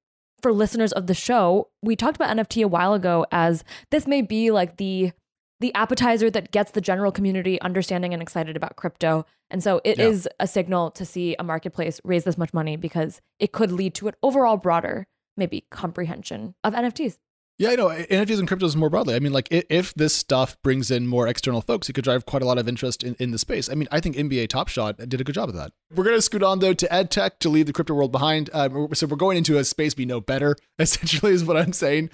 for 0.42 0.54
listeners 0.54 0.92
of 0.94 1.08
the 1.08 1.14
show, 1.14 1.70
we 1.82 1.96
talked 1.96 2.16
about 2.16 2.36
NFT 2.36 2.64
a 2.64 2.68
while 2.68 2.94
ago 2.94 3.26
as 3.32 3.64
this 3.90 4.08
may 4.08 4.22
be 4.22 4.52
like 4.52 4.78
the 4.78 5.12
the 5.60 5.74
appetizer 5.74 6.30
that 6.30 6.52
gets 6.52 6.72
the 6.72 6.82
general 6.82 7.12
community 7.12 7.60
understanding 7.62 8.14
and 8.14 8.22
excited 8.22 8.56
about 8.56 8.76
crypto. 8.76 9.26
And 9.50 9.64
so 9.64 9.82
it 9.84 10.00
is 10.00 10.26
Yeah. 10.26 10.46
a 10.46 10.48
signal 10.48 10.92
to 10.92 11.06
see 11.06 11.36
a 11.40 11.44
marketplace 11.44 12.00
raise 12.04 12.24
this 12.26 12.38
much 12.38 12.54
money 12.54 12.76
because 12.78 13.22
it 13.40 13.52
could 13.52 13.72
lead 13.72 13.96
to 13.96 14.08
an 14.08 14.14
overall 14.22 14.58
broader 14.58 15.08
maybe 15.36 15.66
comprehension 15.72 16.56
of 16.64 16.74
NFTs. 16.74 17.18
Yeah, 17.60 17.70
I 17.72 17.76
know. 17.76 17.88
NFTs 17.88 18.38
and 18.38 18.48
cryptos 18.48 18.76
more 18.76 18.90
broadly. 18.92 19.16
I 19.16 19.20
mean, 19.20 19.34
like, 19.34 19.48
if 19.52 19.92
this 19.96 20.14
stuff 20.14 20.62
brings 20.62 20.92
in 20.92 21.08
more 21.08 21.28
external 21.28 21.62
folks, 21.62 21.90
it 21.90 21.94
could 21.94 22.04
drive 22.04 22.28
quite 22.28 22.44
a 22.44 22.46
lot 22.46 22.60
of 22.60 22.68
interest 22.68 23.04
in, 23.04 23.16
in 23.16 23.32
the 23.32 23.40
space. 23.40 23.68
I 23.68 23.74
mean, 23.74 23.88
I 23.92 24.00
think 24.00 24.16
NBA 24.16 24.48
Top 24.50 24.68
Shot 24.68 24.98
did 25.10 25.20
a 25.20 25.24
good 25.24 25.34
job 25.34 25.50
of 25.50 25.56
that. 25.56 25.72
We're 25.96 26.04
going 26.04 26.16
to 26.16 26.22
scoot 26.22 26.44
on, 26.44 26.60
though, 26.60 26.76
to 26.76 26.94
ed 26.94 27.10
tech 27.10 27.40
to 27.40 27.50
leave 27.50 27.66
the 27.66 27.74
crypto 27.74 27.96
world 27.96 28.12
behind. 28.12 28.52
Uh, 28.54 28.70
we're- 28.72 28.90
so 28.94 29.08
we're 29.08 29.16
going 29.18 29.38
into 29.38 29.58
a 29.58 29.64
space 29.64 29.98
we 29.98 30.06
know 30.06 30.22
better, 30.22 30.56
essentially, 30.80 31.32
is 31.34 31.44
what 31.44 31.58
I'm 31.58 31.74
saying. 31.74 32.12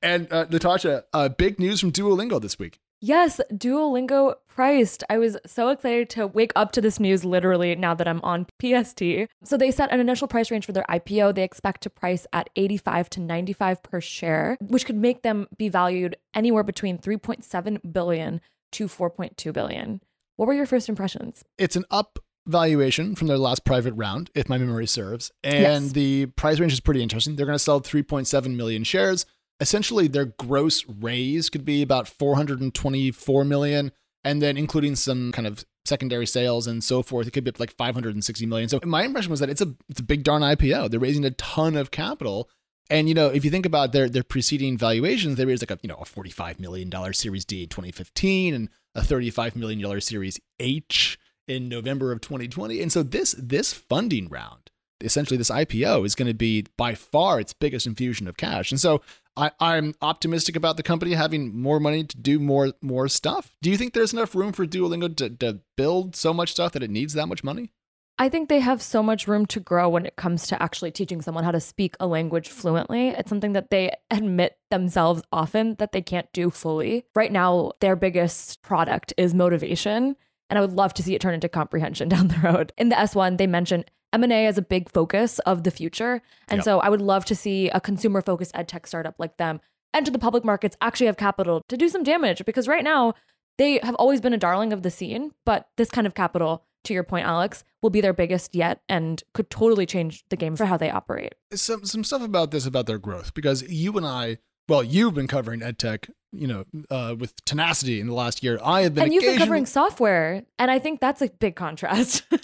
And 0.00 0.32
uh, 0.32 0.46
Natasha, 0.48 1.04
uh, 1.12 1.28
big 1.28 1.58
news 1.58 1.80
from 1.80 1.90
Duolingo 1.90 2.40
this 2.40 2.56
week. 2.56 2.78
Yes, 3.06 3.38
Duolingo 3.52 4.36
priced. 4.48 5.04
I 5.10 5.18
was 5.18 5.36
so 5.44 5.68
excited 5.68 6.08
to 6.10 6.26
wake 6.26 6.52
up 6.56 6.72
to 6.72 6.80
this 6.80 6.98
news 6.98 7.22
literally 7.22 7.76
now 7.76 7.92
that 7.92 8.08
I'm 8.08 8.22
on 8.22 8.46
PST. 8.62 9.02
So 9.44 9.58
they 9.58 9.70
set 9.70 9.92
an 9.92 10.00
initial 10.00 10.26
price 10.26 10.50
range 10.50 10.64
for 10.64 10.72
their 10.72 10.86
IPO. 10.88 11.34
They 11.34 11.42
expect 11.42 11.82
to 11.82 11.90
price 11.90 12.26
at 12.32 12.48
85 12.56 13.10
to 13.10 13.20
95 13.20 13.82
per 13.82 14.00
share, 14.00 14.56
which 14.58 14.86
could 14.86 14.96
make 14.96 15.20
them 15.20 15.48
be 15.58 15.68
valued 15.68 16.16
anywhere 16.32 16.62
between 16.62 16.96
3.7 16.96 17.92
billion 17.92 18.40
to 18.72 18.88
4.2 18.88 19.52
billion. 19.52 20.00
What 20.36 20.46
were 20.46 20.54
your 20.54 20.64
first 20.64 20.88
impressions? 20.88 21.44
It's 21.58 21.76
an 21.76 21.84
up 21.90 22.18
valuation 22.46 23.16
from 23.16 23.26
their 23.26 23.36
last 23.36 23.66
private 23.66 23.92
round, 23.92 24.30
if 24.34 24.48
my 24.48 24.56
memory 24.56 24.86
serves. 24.86 25.30
And 25.42 25.60
Yes. 25.84 25.92
the 25.92 26.26
price 26.36 26.58
range 26.58 26.72
is 26.72 26.80
pretty 26.80 27.02
interesting. 27.02 27.36
They're 27.36 27.44
going 27.44 27.54
to 27.54 27.62
sell 27.62 27.82
3.7 27.82 28.56
million 28.56 28.82
shares. 28.82 29.26
Essentially, 29.60 30.08
their 30.08 30.26
gross 30.26 30.84
raise 30.86 31.48
could 31.48 31.64
be 31.64 31.82
about 31.82 32.08
424 32.08 33.44
million. 33.44 33.92
And 34.24 34.40
then 34.40 34.56
including 34.56 34.96
some 34.96 35.32
kind 35.32 35.46
of 35.46 35.64
secondary 35.84 36.26
sales 36.26 36.66
and 36.66 36.82
so 36.82 37.02
forth, 37.02 37.26
it 37.26 37.32
could 37.32 37.44
be 37.44 37.50
up 37.50 37.60
like 37.60 37.76
560 37.76 38.46
million. 38.46 38.68
So 38.68 38.80
my 38.84 39.04
impression 39.04 39.30
was 39.30 39.40
that 39.40 39.50
it's 39.50 39.60
a 39.60 39.74
it's 39.88 40.00
a 40.00 40.04
big 40.04 40.24
darn 40.24 40.42
IPO. 40.42 40.90
They're 40.90 41.00
raising 41.00 41.24
a 41.24 41.30
ton 41.32 41.76
of 41.76 41.90
capital. 41.90 42.48
And 42.90 43.08
you 43.08 43.14
know, 43.14 43.28
if 43.28 43.44
you 43.44 43.50
think 43.50 43.66
about 43.66 43.92
their 43.92 44.08
their 44.08 44.22
preceding 44.22 44.76
valuations, 44.76 45.36
they 45.36 45.44
raised 45.44 45.62
like 45.62 45.70
a 45.70 45.78
you 45.82 45.88
know 45.88 45.96
a 45.96 46.04
forty 46.04 46.30
five 46.30 46.58
million 46.58 46.90
dollar 46.90 47.12
Series 47.12 47.44
D 47.44 47.62
in 47.62 47.68
twenty 47.68 47.92
fifteen 47.92 48.54
and 48.54 48.68
a 48.94 49.02
thirty 49.02 49.30
five 49.30 49.56
million 49.56 49.80
dollar 49.80 50.00
Series 50.00 50.40
H 50.58 51.18
in 51.46 51.68
November 51.68 52.12
of 52.12 52.20
twenty 52.20 52.48
twenty. 52.48 52.80
And 52.80 52.92
so 52.92 53.02
this 53.02 53.34
this 53.38 53.72
funding 53.72 54.28
round, 54.28 54.70
essentially 55.00 55.36
this 55.36 55.50
IPO, 55.50 56.04
is 56.04 56.14
going 56.14 56.28
to 56.28 56.34
be 56.34 56.66
by 56.76 56.94
far 56.94 57.40
its 57.40 57.52
biggest 57.52 57.86
infusion 57.86 58.26
of 58.28 58.36
cash. 58.36 58.70
And 58.70 58.80
so 58.80 59.02
I, 59.36 59.50
I'm 59.58 59.94
optimistic 60.00 60.56
about 60.56 60.76
the 60.76 60.82
company 60.82 61.12
having 61.14 61.60
more 61.60 61.80
money 61.80 62.04
to 62.04 62.16
do 62.16 62.38
more 62.38 62.72
more 62.80 63.08
stuff. 63.08 63.56
Do 63.62 63.70
you 63.70 63.76
think 63.76 63.92
there's 63.92 64.12
enough 64.12 64.34
room 64.34 64.52
for 64.52 64.66
Duolingo 64.66 65.16
to, 65.16 65.30
to 65.30 65.60
build 65.76 66.14
so 66.14 66.32
much 66.32 66.52
stuff 66.52 66.72
that 66.72 66.82
it 66.82 66.90
needs 66.90 67.14
that 67.14 67.26
much 67.26 67.42
money? 67.42 67.72
I 68.16 68.28
think 68.28 68.48
they 68.48 68.60
have 68.60 68.80
so 68.80 69.02
much 69.02 69.26
room 69.26 69.44
to 69.46 69.58
grow 69.58 69.88
when 69.88 70.06
it 70.06 70.14
comes 70.14 70.46
to 70.46 70.62
actually 70.62 70.92
teaching 70.92 71.20
someone 71.20 71.42
how 71.42 71.50
to 71.50 71.60
speak 71.60 71.96
a 71.98 72.06
language 72.06 72.48
fluently. 72.48 73.08
It's 73.08 73.28
something 73.28 73.54
that 73.54 73.70
they 73.70 73.90
admit 74.08 74.56
themselves 74.70 75.22
often 75.32 75.74
that 75.80 75.90
they 75.90 76.02
can't 76.02 76.32
do 76.32 76.48
fully. 76.50 77.06
Right 77.16 77.32
now, 77.32 77.72
their 77.80 77.96
biggest 77.96 78.62
product 78.62 79.12
is 79.16 79.34
motivation, 79.34 80.14
and 80.48 80.58
I 80.58 80.60
would 80.60 80.72
love 80.72 80.94
to 80.94 81.02
see 81.02 81.16
it 81.16 81.20
turn 81.20 81.34
into 81.34 81.48
comprehension 81.48 82.08
down 82.10 82.28
the 82.28 82.38
road. 82.38 82.72
In 82.78 82.88
the 82.88 82.94
S1, 82.94 83.36
they 83.36 83.48
mentioned 83.48 83.86
M&A 84.14 84.46
is 84.46 84.56
a 84.58 84.62
big 84.62 84.88
focus 84.90 85.38
of 85.40 85.64
the 85.64 85.70
future, 85.70 86.22
and 86.48 86.58
Yep. 86.58 86.64
so 86.64 86.80
I 86.80 86.88
would 86.88 87.00
love 87.00 87.24
to 87.26 87.34
see 87.34 87.68
a 87.70 87.80
consumer-focused 87.80 88.52
ed 88.54 88.68
tech 88.68 88.86
startup 88.86 89.16
like 89.18 89.36
them 89.36 89.60
enter 89.92 90.10
the 90.10 90.18
public 90.18 90.44
markets, 90.44 90.76
actually 90.80 91.06
have 91.06 91.16
capital 91.16 91.62
to 91.68 91.76
do 91.76 91.88
some 91.88 92.02
damage 92.02 92.44
because 92.44 92.66
right 92.66 92.82
now 92.82 93.14
they 93.58 93.78
have 93.82 93.94
always 93.94 94.20
been 94.20 94.32
a 94.32 94.38
darling 94.38 94.72
of 94.72 94.82
the 94.82 94.90
scene, 94.90 95.30
but 95.46 95.68
this 95.76 95.88
kind 95.90 96.06
of 96.06 96.14
capital, 96.14 96.64
to 96.82 96.92
your 96.92 97.04
point, 97.04 97.24
Alex, 97.26 97.62
will 97.80 97.90
be 97.90 98.00
their 98.00 98.12
biggest 98.12 98.54
yet 98.56 98.80
and 98.88 99.22
could 99.34 99.48
totally 99.50 99.86
change 99.86 100.24
the 100.30 100.36
game 100.36 100.56
for 100.56 100.64
how 100.66 100.76
they 100.76 100.90
operate. 100.90 101.34
some 101.54 101.84
some 101.84 102.02
stuff 102.04 102.22
about 102.22 102.50
this 102.50 102.66
about 102.66 102.86
their 102.86 102.98
growth 102.98 103.32
because 103.34 103.62
you 103.62 103.96
and 103.96 104.04
I, 104.06 104.38
well, 104.68 104.82
you've 104.82 105.14
been 105.14 105.26
covering 105.26 105.60
edtech, 105.60 106.10
you 106.32 106.46
know, 106.46 106.64
uh, 106.90 107.14
with 107.18 107.34
tenacity 107.44 108.00
in 108.00 108.06
the 108.06 108.14
last 108.14 108.42
year. 108.42 108.58
I 108.62 108.82
have 108.82 108.94
been 108.94 109.04
and 109.04 109.14
you've 109.14 109.24
been 109.24 109.38
covering 109.38 109.66
software, 109.66 110.42
and 110.58 110.70
I 110.70 110.78
think 110.78 111.00
that's 111.00 111.22
a 111.22 111.28
big 111.28 111.56
contrast. 111.56 112.24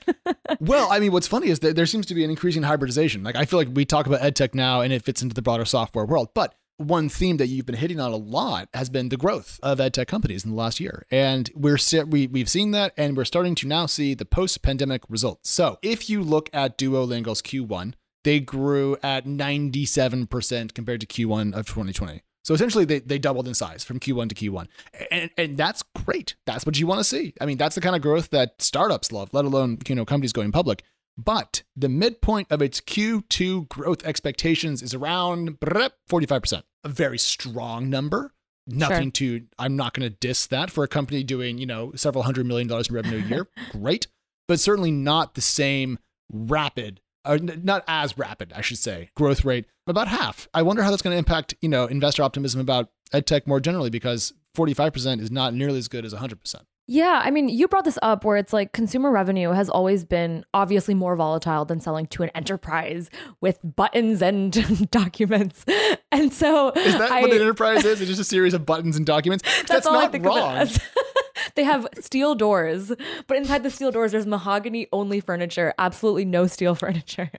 Well, 0.59 0.89
I 0.91 0.99
mean, 0.99 1.13
what's 1.13 1.29
funny 1.29 1.49
is 1.49 1.61
that 1.61 1.77
there 1.77 1.87
seems 1.87 2.07
to 2.07 2.15
be 2.15 2.25
an 2.25 2.31
increasing 2.31 2.65
hybridization. 2.65 3.23
Like 3.23 3.37
I 3.37 3.45
feel 3.45 3.59
like 3.59 3.69
we 3.73 3.85
talk 3.85 4.07
about 4.07 4.21
edtech 4.21 4.53
now, 4.53 4.81
and 4.81 4.93
it 4.93 5.05
fits 5.05 5.23
into 5.23 5.35
the 5.35 5.43
broader 5.43 5.65
software 5.65 6.05
world, 6.05 6.31
but. 6.35 6.55
One 6.77 7.11
theme 7.11 7.37
that 7.37 7.49
you've 7.49 7.67
been 7.67 7.75
hitting 7.75 8.01
on 8.01 8.11
a 8.11 8.17
lot 8.17 8.71
has 8.73 8.89
been 8.89 9.11
the 9.11 9.19
growth 9.19 9.61
of 9.63 9.81
edtech 9.81 10.07
companies 10.07 10.47
in 10.47 10.53
the 10.53 10.57
last 10.57 10.81
year, 10.81 11.05
and 11.11 11.51
we're 11.55 11.77
we 12.07 12.27
we've 12.27 12.49
seen 12.49 12.71
that, 12.71 12.95
and 12.97 13.19
we're 13.19 13.27
starting 13.27 13.55
to 13.57 13.69
now 13.69 13.85
see 13.85 14.15
the 14.15 14.25
post-pandemic 14.25 15.03
results. 15.07 15.51
So, 15.51 15.79
if 15.83 16.09
you 16.09 16.23
look 16.23 16.49
at 16.55 16.79
Duolingo's 16.79 17.43
Q1, 17.43 17.93
they 18.25 18.41
grew 18.41 18.97
at 19.03 19.27
97% 19.27 20.75
compared 20.75 21.01
to 21.01 21.07
Q1 21.07 21.55
of 21.55 21.67
2020. 21.67 22.23
So 22.43 22.55
essentially, 22.55 22.85
they, 22.85 23.01
they 23.01 23.19
doubled 23.19 23.47
in 23.47 23.55
size 23.55 23.85
from 23.85 24.01
Q1 24.01 24.31
to 24.31 24.35
Q1. 24.35 24.67
And, 25.11 25.31
and 25.37 25.57
that's 25.57 25.83
great. 26.05 26.37
That's 26.47 26.65
what 26.65 26.79
you 26.79 26.87
want 26.87 26.99
to 26.99 27.05
see. 27.05 27.35
I 27.41 27.45
mean, 27.45 27.59
that's 27.59 27.75
the 27.75 27.81
kind 27.81 27.95
of 27.95 28.03
growth 28.03 28.31
that 28.31 28.61
startups 28.63 29.13
love, 29.13 29.29
let 29.33 29.45
alone, 29.45 29.79
you 29.87 29.95
know, 29.95 30.07
companies 30.07 30.33
going 30.33 30.51
public. 30.51 30.83
But 31.19 31.63
the 31.77 31.89
midpoint 31.89 32.49
of 32.51 32.63
its 32.63 32.81
Q2 32.81 33.69
growth 33.69 34.05
expectations 34.05 34.83
is 34.83 34.95
around 34.95 35.61
45%. 35.61 36.63
A 36.85 36.89
very 36.89 37.19
strong 37.19 37.91
number. 37.91 38.33
Nothing 38.67 39.11
to, 39.13 39.43
I'm 39.59 39.77
not 39.77 39.95
going 39.95 40.09
to 40.09 40.17
diss 40.17 40.47
that 40.47 40.71
for 40.71 40.85
a 40.85 40.89
company 40.89 41.23
doing, 41.23 41.59
you 41.59 41.67
know, 41.67 41.93
several 41.95 42.23
hundred 42.23 42.47
million 42.47 42.69
dollars 42.69 42.89
in 42.89 42.95
revenue 42.95 43.19
a 43.19 43.29
year. 43.29 43.49
Great. 43.73 44.07
But 44.49 44.61
certainly 44.61 44.91
not 44.91 45.35
the 45.35 45.41
same 45.41 45.99
rapid 46.33 47.01
or 47.27 47.39
not 47.39 47.85
as 47.87 48.17
rapid, 48.17 48.53
I 48.55 48.61
should 48.61 48.79
say, 48.79 49.11
growth 49.15 49.45
rate, 49.45 49.67
about 49.87 50.09
half. 50.09 50.49
I 50.55 50.63
wonder 50.63 50.83
how 50.83 50.91
that's 50.91 51.03
going 51.03 51.15
to 51.15 51.19
impact, 51.19 51.55
you 51.61 51.69
know, 51.69 51.87
investor 51.87 52.23
optimism 52.23 52.61
about 52.61 52.91
edtech 53.13 53.47
more 53.47 53.61
generally 53.61 53.91
because 53.91 54.33
45% 54.57 55.21
is 55.21 55.31
not 55.31 55.55
nearly 55.55 55.79
as 55.79 55.89
good 55.89 56.05
as 56.05 56.15
100%. 56.15 56.57
yeah, 56.87 57.21
I 57.25 57.31
mean, 57.31 57.49
you 57.49 57.69
brought 57.69 57.85
this 57.85 57.99
up 58.03 58.25
where 58.25 58.37
it's 58.37 58.53
like 58.53 58.73
consumer 58.73 59.11
revenue 59.13 59.51
has 59.51 59.69
always 59.71 60.05
been 60.05 60.45
obviously 60.55 60.95
more 60.95 61.15
volatile 61.15 61.65
than 61.65 61.79
selling 61.81 62.07
to 62.09 62.23
an 62.25 62.31
enterprise 62.35 63.11
with 63.41 63.59
buttons 63.63 64.23
and 64.23 64.91
documents. 64.91 65.65
And 66.11 66.33
so 66.33 66.71
Is 66.71 66.99
that 66.99 67.13
I, 67.13 67.21
what 67.21 67.31
an 67.33 67.41
enterprise 67.41 67.85
is? 67.85 68.01
It's 68.01 68.09
just 68.09 68.21
a 68.21 68.25
series 68.25 68.55
of 68.55 68.67
buttons 68.67 68.97
and 68.97 69.07
documents? 69.07 69.45
That's, 69.69 69.87
I 69.87 69.93
not 69.93 70.13
think 70.13 70.27
of 70.27 70.33
it 70.33 70.35
wrong. 70.37 70.67
they 71.61 71.65
have 71.65 71.87
steel 72.01 72.35
doors, 72.35 72.91
but 73.27 73.37
inside 73.37 73.63
the 73.63 73.71
steel 73.71 73.91
doors, 73.91 74.13
there's 74.13 74.25
mahogany 74.25 74.89
only 74.93 75.21
furniture, 75.21 75.75
absolutely 75.77 76.25
no 76.25 76.47
steel 76.47 76.75
furniture. 76.85 77.31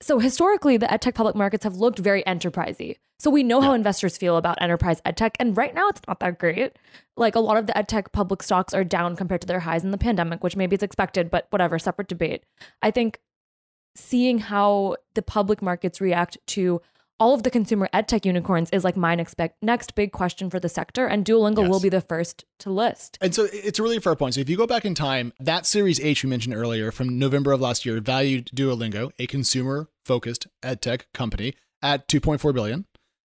so 0.00 0.20
historically, 0.20 0.76
the 0.76 0.86
edtech 0.86 1.16
public 1.16 1.34
markets 1.34 1.64
have 1.64 1.74
looked 1.74 1.98
very 1.98 2.22
enterprisey. 2.22 2.98
So 3.18 3.30
we 3.30 3.42
know 3.42 3.60
how 3.60 3.72
investors 3.72 4.16
feel 4.16 4.36
about 4.36 4.62
enterprise 4.62 5.00
edtech, 5.04 5.32
and 5.40 5.56
right 5.56 5.74
now 5.74 5.88
it's 5.88 6.02
not 6.06 6.20
that 6.20 6.38
great. 6.38 6.76
Like 7.16 7.34
a 7.34 7.40
lot 7.40 7.56
of 7.56 7.66
the 7.66 7.72
edtech 7.72 8.12
public 8.12 8.44
stocks 8.44 8.72
are 8.72 8.84
down 8.84 9.16
compared 9.16 9.40
to 9.40 9.48
their 9.48 9.60
highs 9.60 9.82
in 9.82 9.90
the 9.90 9.98
pandemic, 9.98 10.44
which 10.44 10.54
maybe 10.54 10.74
it's 10.74 10.84
expected, 10.84 11.32
but 11.32 11.48
whatever, 11.50 11.80
separate 11.80 12.06
debate. 12.06 12.44
I 12.80 12.92
think 12.92 13.18
seeing 13.96 14.38
how 14.38 14.96
the 15.14 15.22
public 15.22 15.60
markets 15.62 16.00
react 16.00 16.38
to 16.46 16.80
all 17.22 17.34
of 17.34 17.44
the 17.44 17.50
consumer 17.50 17.88
edtech 17.94 18.26
unicorns 18.26 18.68
is 18.70 18.82
like 18.82 18.96
my 18.96 19.14
next, 19.14 19.34
big- 19.34 19.52
next 19.62 19.94
big 19.94 20.10
question 20.10 20.50
for 20.50 20.58
the 20.58 20.68
sector, 20.68 21.06
and 21.06 21.24
Duolingo 21.24 21.68
will 21.68 21.78
be 21.78 21.88
the 21.88 22.00
first 22.00 22.44
to 22.58 22.68
list. 22.68 23.16
And 23.20 23.32
so 23.32 23.46
it's 23.52 23.78
a 23.78 23.82
really 23.82 24.00
fair 24.00 24.16
point. 24.16 24.34
So 24.34 24.40
if 24.40 24.50
you 24.50 24.56
go 24.56 24.66
back 24.66 24.84
in 24.84 24.96
time, 24.96 25.32
that 25.38 25.64
Series 25.64 26.00
H 26.00 26.24
we 26.24 26.30
mentioned 26.30 26.52
earlier 26.52 26.90
from 26.90 27.20
November 27.20 27.52
of 27.52 27.60
last 27.60 27.86
year 27.86 28.00
valued 28.00 28.50
Duolingo, 28.52 29.12
a 29.20 29.28
consumer-focused 29.28 30.48
edtech 30.64 31.02
company, 31.14 31.54
at 31.80 32.08
2.4 32.08 32.52
billion. 32.52 32.86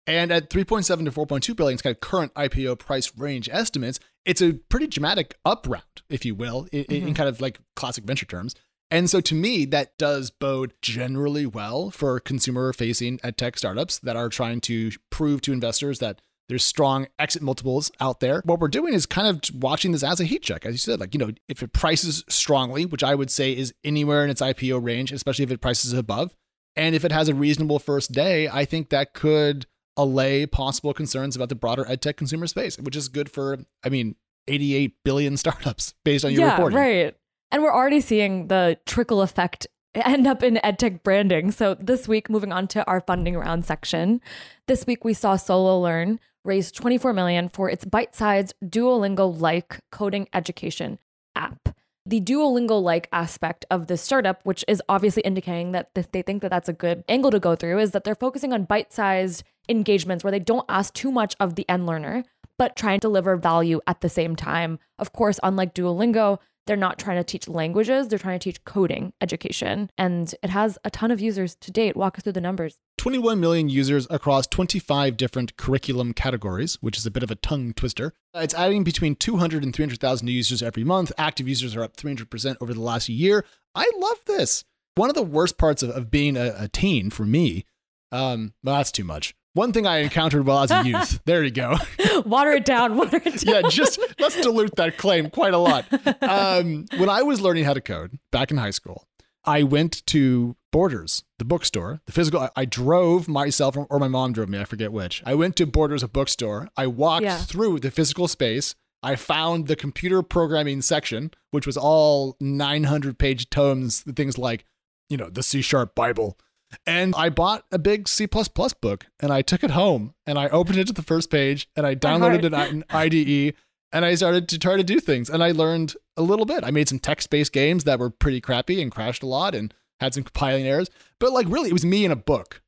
And 0.08 0.32
at 0.32 0.50
3.7 0.50 1.04
to 1.04 1.12
4.2 1.12 1.54
billion, 1.54 1.74
it's 1.74 1.82
kind 1.82 1.94
of 1.94 2.00
current 2.00 2.34
IPO 2.34 2.80
price 2.80 3.16
range 3.16 3.48
estimates. 3.48 4.00
It's 4.24 4.42
a 4.42 4.54
pretty 4.54 4.88
dramatic 4.88 5.36
up 5.44 5.68
round, 5.68 6.02
if 6.10 6.24
you 6.24 6.34
will, 6.34 6.66
in, 6.72 6.84
in 6.84 7.02
mm-hmm. 7.02 7.12
kind 7.12 7.28
of 7.28 7.40
like 7.40 7.60
classic 7.76 8.02
venture 8.02 8.26
terms. 8.26 8.56
And 8.94 9.10
so 9.10 9.20
to 9.22 9.34
me, 9.34 9.64
that 9.64 9.98
does 9.98 10.30
bode 10.30 10.72
generally 10.80 11.46
well 11.46 11.90
for 11.90 12.20
consumer 12.20 12.72
facing 12.72 13.18
edtech 13.18 13.58
startups 13.58 13.98
that 13.98 14.14
are 14.14 14.28
trying 14.28 14.60
to 14.60 14.92
prove 15.10 15.40
to 15.40 15.52
investors 15.52 15.98
that 15.98 16.22
there's 16.48 16.62
strong 16.62 17.08
exit 17.18 17.42
multiples 17.42 17.90
out 17.98 18.20
there. 18.20 18.40
What 18.44 18.60
we're 18.60 18.68
doing 18.68 18.94
is 18.94 19.04
kind 19.04 19.26
of 19.26 19.60
watching 19.60 19.90
this 19.90 20.04
as 20.04 20.20
a 20.20 20.24
heat 20.24 20.44
check. 20.44 20.64
As 20.64 20.74
you 20.74 20.78
said, 20.78 21.00
like, 21.00 21.12
you 21.12 21.18
know, 21.18 21.32
if 21.48 21.60
it 21.60 21.72
prices 21.72 22.22
strongly, 22.28 22.86
which 22.86 23.02
I 23.02 23.16
would 23.16 23.32
say 23.32 23.50
is 23.50 23.74
anywhere 23.82 24.22
in 24.22 24.30
its 24.30 24.40
IPO 24.40 24.84
range, 24.84 25.10
especially 25.10 25.42
if 25.42 25.50
it 25.50 25.60
prices 25.60 25.92
above, 25.92 26.36
and 26.76 26.94
if 26.94 27.04
it 27.04 27.10
has 27.10 27.28
a 27.28 27.34
reasonable 27.34 27.80
first 27.80 28.12
day, 28.12 28.46
I 28.46 28.64
think 28.64 28.90
that 28.90 29.12
could 29.12 29.66
allay 29.96 30.46
possible 30.46 30.94
concerns 30.94 31.34
about 31.34 31.48
the 31.48 31.56
broader 31.56 31.82
edtech 31.82 32.16
consumer 32.16 32.46
space, 32.46 32.78
which 32.78 32.94
is 32.94 33.08
good 33.08 33.28
for, 33.28 33.58
I 33.84 33.88
mean, 33.88 34.14
88 34.46 34.94
billion 35.04 35.36
startups 35.36 35.94
based 36.04 36.24
on 36.24 36.30
your 36.30 36.42
yeah, 36.42 36.52
reporting. 36.52 36.78
right. 36.78 37.16
And 37.54 37.62
we're 37.62 37.72
already 37.72 38.00
seeing 38.00 38.48
the 38.48 38.80
trickle 38.84 39.22
effect 39.22 39.68
end 39.94 40.26
up 40.26 40.42
in 40.42 40.56
edtech 40.64 41.04
branding. 41.04 41.52
So 41.52 41.74
this 41.74 42.08
week, 42.08 42.28
moving 42.28 42.50
on 42.50 42.66
to 42.66 42.84
our 42.88 43.00
funding 43.00 43.36
round 43.36 43.64
section, 43.64 44.20
this 44.66 44.88
week 44.88 45.04
we 45.04 45.14
saw 45.14 45.36
Solo 45.36 45.80
Learn 45.80 46.18
raise 46.44 46.72
24 46.72 47.12
million 47.12 47.48
for 47.48 47.70
its 47.70 47.84
bite-sized 47.84 48.54
Duolingo-like 48.64 49.78
coding 49.92 50.26
education 50.34 50.98
app. 51.36 51.68
The 52.04 52.20
Duolingo-like 52.20 53.08
aspect 53.12 53.66
of 53.70 53.86
this 53.86 54.02
startup, 54.02 54.40
which 54.42 54.64
is 54.66 54.82
obviously 54.88 55.22
indicating 55.22 55.70
that 55.70 55.94
they 55.94 56.22
think 56.22 56.42
that 56.42 56.50
that's 56.50 56.68
a 56.68 56.72
good 56.72 57.04
angle 57.08 57.30
to 57.30 57.38
go 57.38 57.54
through, 57.54 57.78
is 57.78 57.92
that 57.92 58.02
they're 58.02 58.16
focusing 58.16 58.52
on 58.52 58.64
bite-sized 58.64 59.44
engagements 59.68 60.24
where 60.24 60.32
they 60.32 60.40
don't 60.40 60.66
ask 60.68 60.92
too 60.92 61.12
much 61.12 61.36
of 61.38 61.54
the 61.54 61.70
end 61.70 61.86
learner, 61.86 62.24
but 62.58 62.74
try 62.74 62.94
and 62.94 63.00
deliver 63.00 63.36
value 63.36 63.80
at 63.86 64.00
the 64.00 64.08
same 64.08 64.34
time. 64.34 64.80
Of 64.98 65.12
course, 65.12 65.38
unlike 65.44 65.72
Duolingo, 65.72 66.40
they're 66.66 66.76
not 66.76 66.98
trying 66.98 67.16
to 67.16 67.24
teach 67.24 67.48
languages, 67.48 68.08
they're 68.08 68.18
trying 68.18 68.38
to 68.38 68.44
teach 68.44 68.64
coding 68.64 69.12
education. 69.20 69.90
And 69.98 70.34
it 70.42 70.50
has 70.50 70.78
a 70.84 70.90
ton 70.90 71.10
of 71.10 71.20
users 71.20 71.54
to 71.56 71.70
date. 71.70 71.96
Walk 71.96 72.18
us 72.18 72.24
through 72.24 72.32
the 72.32 72.40
numbers. 72.40 72.78
21 72.98 73.40
million 73.40 73.68
users 73.68 74.06
across 74.10 74.46
25 74.46 75.16
different 75.16 75.56
curriculum 75.56 76.12
categories, 76.12 76.78
which 76.80 76.96
is 76.96 77.06
a 77.06 77.10
bit 77.10 77.22
of 77.22 77.30
a 77.30 77.36
tongue 77.36 77.72
twister. 77.74 78.12
It's 78.34 78.54
adding 78.54 78.84
between 78.84 79.16
200 79.16 79.62
and 79.62 79.74
300,000 79.74 80.24
new 80.24 80.32
users 80.32 80.62
every 80.62 80.84
month. 80.84 81.12
Active 81.18 81.48
users 81.48 81.76
are 81.76 81.82
up 81.82 81.96
300% 81.96 82.56
over 82.60 82.72
the 82.72 82.80
last 82.80 83.08
year. 83.08 83.44
I 83.74 83.90
love 83.98 84.18
this. 84.26 84.64
One 84.94 85.10
of 85.10 85.16
the 85.16 85.22
worst 85.22 85.58
parts 85.58 85.82
of, 85.82 85.90
of 85.90 86.10
being 86.10 86.36
a, 86.36 86.54
a 86.58 86.68
teen 86.68 87.10
for 87.10 87.26
me, 87.26 87.64
um, 88.12 88.54
well, 88.62 88.76
that's 88.76 88.92
too 88.92 89.04
much. 89.04 89.34
One 89.54 89.72
thing 89.72 89.86
I 89.86 89.98
encountered 89.98 90.44
while 90.46 90.58
I 90.58 90.60
was 90.62 90.70
a 90.72 90.82
youth. 90.84 91.20
there 91.24 91.42
you 91.44 91.50
go. 91.50 91.76
water 92.26 92.50
it 92.52 92.64
down. 92.64 92.96
Water 92.96 93.16
it 93.24 93.40
down. 93.40 93.54
yeah, 93.64 93.68
just 93.68 93.98
let's 94.18 94.40
dilute 94.40 94.76
that 94.76 94.96
claim 94.98 95.30
quite 95.30 95.54
a 95.54 95.58
lot. 95.58 95.86
Um, 96.22 96.86
when 96.96 97.08
I 97.08 97.22
was 97.22 97.40
learning 97.40 97.64
how 97.64 97.72
to 97.74 97.80
code 97.80 98.18
back 98.32 98.50
in 98.50 98.56
high 98.56 98.70
school, 98.72 99.06
I 99.44 99.62
went 99.62 100.04
to 100.06 100.56
Borders, 100.72 101.22
the 101.38 101.44
bookstore, 101.44 102.00
the 102.06 102.12
physical. 102.12 102.40
I, 102.40 102.50
I 102.56 102.64
drove 102.64 103.28
myself, 103.28 103.76
or 103.76 103.98
my 104.00 104.08
mom 104.08 104.32
drove 104.32 104.48
me. 104.48 104.58
I 104.58 104.64
forget 104.64 104.90
which. 104.92 105.22
I 105.24 105.34
went 105.34 105.54
to 105.56 105.66
Borders, 105.66 106.02
a 106.02 106.08
bookstore. 106.08 106.68
I 106.76 106.86
walked 106.88 107.22
Yeah. 107.24 107.38
through 107.38 107.78
the 107.80 107.90
physical 107.92 108.26
space. 108.26 108.74
I 109.04 109.16
found 109.16 109.66
the 109.68 109.76
computer 109.76 110.22
programming 110.22 110.80
section, 110.82 111.30
which 111.50 111.66
was 111.66 111.76
all 111.76 112.36
900 112.40 113.18
page 113.18 113.50
tomes, 113.50 114.00
things 114.00 114.38
like, 114.38 114.64
you 115.10 115.16
know, 115.18 115.28
the 115.28 115.42
C 115.42 115.60
sharp 115.62 115.94
Bible. 115.94 116.38
And 116.86 117.14
I 117.16 117.28
bought 117.28 117.64
a 117.72 117.78
big 117.78 118.08
C 118.08 118.26
book 118.26 119.06
and 119.20 119.32
I 119.32 119.42
took 119.42 119.62
it 119.64 119.70
home 119.70 120.14
and 120.26 120.38
I 120.38 120.48
opened 120.48 120.78
it 120.78 120.86
to 120.88 120.92
the 120.92 121.02
first 121.02 121.30
page 121.30 121.68
and 121.76 121.86
I 121.86 121.94
downloaded 121.94 122.44
an 122.52 122.84
IDE 122.90 123.54
and 123.92 124.04
I 124.04 124.14
started 124.14 124.48
to 124.48 124.58
try 124.58 124.76
to 124.76 124.84
do 124.84 125.00
things. 125.00 125.30
And 125.30 125.42
I 125.42 125.52
learned 125.52 125.94
a 126.16 126.22
little 126.22 126.46
bit. 126.46 126.64
I 126.64 126.70
made 126.70 126.88
some 126.88 126.98
text 126.98 127.30
based 127.30 127.52
games 127.52 127.84
that 127.84 127.98
were 127.98 128.10
pretty 128.10 128.40
crappy 128.40 128.82
and 128.82 128.90
crashed 128.90 129.22
a 129.22 129.26
lot 129.26 129.54
and 129.54 129.72
had 130.00 130.14
some 130.14 130.24
compiling 130.24 130.66
errors. 130.66 130.90
But 131.18 131.32
like, 131.32 131.46
really, 131.48 131.70
it 131.70 131.74
was 131.74 131.84
me 131.84 132.04
in 132.04 132.10
a 132.10 132.16
book. 132.16 132.60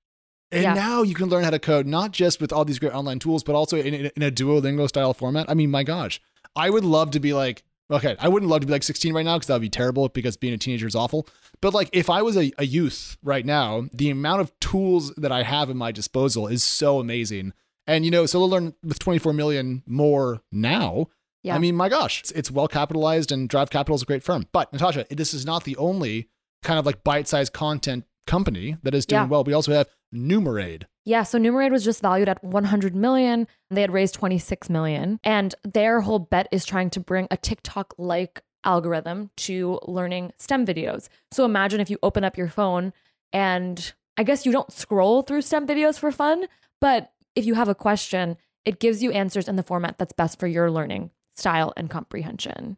And 0.53 0.63
Yeah. 0.63 0.75
now 0.75 1.03
you 1.03 1.15
can 1.15 1.29
learn 1.29 1.43
how 1.45 1.51
to 1.51 1.59
code, 1.59 1.87
not 1.87 2.13
just 2.13 2.41
with 2.41 2.53
all 2.53 2.65
these 2.65 2.79
great 2.79 2.95
online 2.95 3.19
tools, 3.19 3.43
but 3.43 3.55
also 3.57 3.77
in, 3.77 3.93
in, 3.93 4.11
in 4.15 4.23
a 4.23 4.31
Duolingo 4.31 4.89
style 4.89 5.13
format. 5.13 5.51
I 5.51 5.55
mean, 5.55 5.71
my 5.71 5.83
gosh, 5.83 6.21
I 6.55 6.71
would 6.71 6.85
love 6.85 7.11
to 7.13 7.21
be 7.21 7.33
like, 7.33 7.65
okay, 7.91 8.17
I 8.19 8.29
wouldn't 8.29 8.51
love 8.51 8.61
to 8.63 8.67
be 8.67 8.73
like 8.73 8.83
16 8.83 9.13
right 9.15 9.25
now 9.25 9.37
because 9.37 9.47
that 9.49 9.55
would 9.55 9.63
be 9.63 9.69
terrible 9.71 10.09
because 10.09 10.37
being 10.37 10.55
a 10.55 10.59
teenager 10.59 10.87
is 10.87 10.95
awful. 10.95 11.27
But 11.61 11.75
like, 11.75 11.89
if 11.93 12.11
I 12.11 12.23
was 12.23 12.37
a, 12.37 12.53
a 12.59 12.67
youth 12.67 13.17
right 13.23 13.45
now, 13.47 13.89
the 13.93 14.11
amount 14.11 14.41
of 14.41 14.59
tools 14.61 15.15
that 15.17 15.33
I 15.33 15.43
have 15.43 15.71
at 15.71 15.77
my 15.77 15.93
disposal 15.93 16.47
is 16.47 16.63
so 16.65 16.99
amazing. 17.01 17.53
And, 17.87 18.05
you 18.05 18.11
know, 18.11 18.27
Solo 18.27 18.47
Learn 18.47 18.75
with 18.83 18.99
24 18.99 19.33
million 19.33 19.83
more 19.87 20.43
now. 20.51 21.07
Yeah. 21.43 21.55
I 21.55 21.59
mean, 21.59 21.77
my 21.77 21.89
gosh, 21.89 22.21
it's, 22.21 22.33
it's 22.33 22.51
well 22.51 22.67
capitalized 22.67 23.31
and 23.31 23.49
Drive 23.49 23.71
Capital 23.71 23.95
is 23.95 24.03
a 24.03 24.07
great 24.07 24.25
firm. 24.25 24.47
But 24.53 24.73
Natasha, 24.73 25.07
this 25.11 25.33
is 25.33 25.47
not 25.47 25.63
the 25.65 25.77
only 25.77 26.29
kind 26.65 26.79
of 26.81 26.85
like 26.87 27.05
bite 27.05 27.29
sized 27.29 27.53
content 27.53 28.05
company 28.27 28.77
that 28.83 28.95
is 28.95 29.07
doing 29.07 29.23
Yeah. 29.23 29.29
well. 29.29 29.45
We 29.45 29.53
also 29.53 29.73
have 29.73 29.89
Numerade. 30.15 30.85
Yeah, 31.05 31.23
so 31.23 31.39
Numerade 31.39 31.71
was 31.71 31.85
just 31.85 32.03
valued 32.03 32.29
at 32.29 32.43
100 32.43 32.95
million. 32.95 33.47
They 33.71 33.81
had 33.81 33.93
raised 33.93 34.15
26 34.15 34.69
million, 34.71 35.21
and 35.23 35.55
their 35.63 36.01
whole 36.01 36.19
bet 36.19 36.49
is 36.51 36.65
trying 36.65 36.91
to 36.91 37.01
bring 37.01 37.29
a 37.31 37.37
TikTok-like 37.37 38.43
algorithm 38.65 39.31
to 39.37 39.79
learning 39.87 40.33
STEM 40.39 40.67
videos. 40.67 41.09
So 41.31 41.45
imagine 41.45 41.81
if 41.81 41.89
you 41.89 41.99
open 42.03 42.25
up 42.25 42.37
your 42.37 42.49
phone 42.49 42.93
and 43.33 43.95
I 44.17 44.25
guess 44.25 44.45
you 44.45 44.53
don't 44.53 44.73
scroll 44.73 45.23
through 45.23 45.43
STEM 45.43 45.67
videos 45.67 45.99
for 45.99 46.11
fun, 46.11 46.47
but 46.81 47.13
if 47.37 47.45
you 47.47 47.55
have 47.55 47.69
a 47.69 47.75
question, 47.75 48.37
it 48.65 48.81
gives 48.81 49.03
you 49.03 49.13
answers 49.13 49.47
in 49.47 49.57
the 49.57 49.63
format 49.63 49.99
that's 49.99 50.13
best 50.13 50.41
for 50.41 50.49
your 50.49 50.71
learning 50.71 51.11
style 51.37 51.73
and 51.77 51.89
comprehension. 51.89 52.77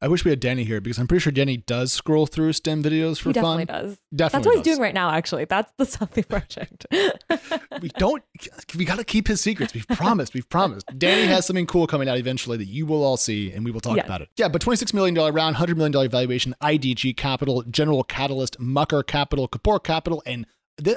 I 0.00 0.08
wish 0.08 0.24
we 0.24 0.30
had 0.30 0.40
Danny 0.40 0.64
here 0.64 0.80
because 0.80 0.98
I'm 0.98 1.06
pretty 1.06 1.20
sure 1.22 1.32
Danny 1.32 1.56
does 1.58 1.92
scroll 1.92 2.26
through 2.26 2.52
STEM 2.52 2.82
videos 2.82 3.18
for 3.18 3.30
he 3.30 3.32
definitely 3.34 3.66
fun. 3.66 3.82
does. 3.84 3.98
Definitely. 4.14 4.16
That's 4.16 4.46
what 4.46 4.56
he's 4.56 4.64
doing 4.64 4.80
right 4.80 4.94
now, 4.94 5.10
actually. 5.10 5.44
That's 5.46 5.72
the 5.78 5.84
Something 5.86 6.24
Project. 6.24 6.86
We 7.80 7.88
don't. 7.98 8.22
We 8.76 8.84
got 8.84 8.96
to 8.98 9.04
keep 9.04 9.26
his 9.26 9.40
secrets. 9.40 9.74
We've 9.74 9.86
promised. 9.88 10.32
We've 10.32 10.48
promised. 10.48 10.86
Danny 10.96 11.26
has 11.26 11.44
something 11.46 11.66
cool 11.66 11.86
coming 11.86 12.08
out 12.08 12.16
eventually 12.18 12.56
that 12.58 12.66
you 12.66 12.86
will 12.86 13.02
all 13.02 13.16
see, 13.16 13.52
and 13.52 13.64
we 13.64 13.70
will 13.72 13.80
talk 13.80 13.96
Yes. 13.96 14.06
about 14.06 14.20
it. 14.22 14.28
Yeah, 14.36 14.48
but 14.48 14.62
$26 14.62 14.94
million 14.94 15.14
round, 15.34 15.56
$100 15.56 15.76
million 15.76 16.10
valuation, 16.10 16.54
IDG 16.62 17.16
Capital, 17.16 17.62
General 17.64 18.04
Catalyst, 18.04 18.58
Mucker 18.60 19.02
Capital, 19.02 19.48
Kapor 19.48 19.82
Capital, 19.82 20.22
and 20.24 20.46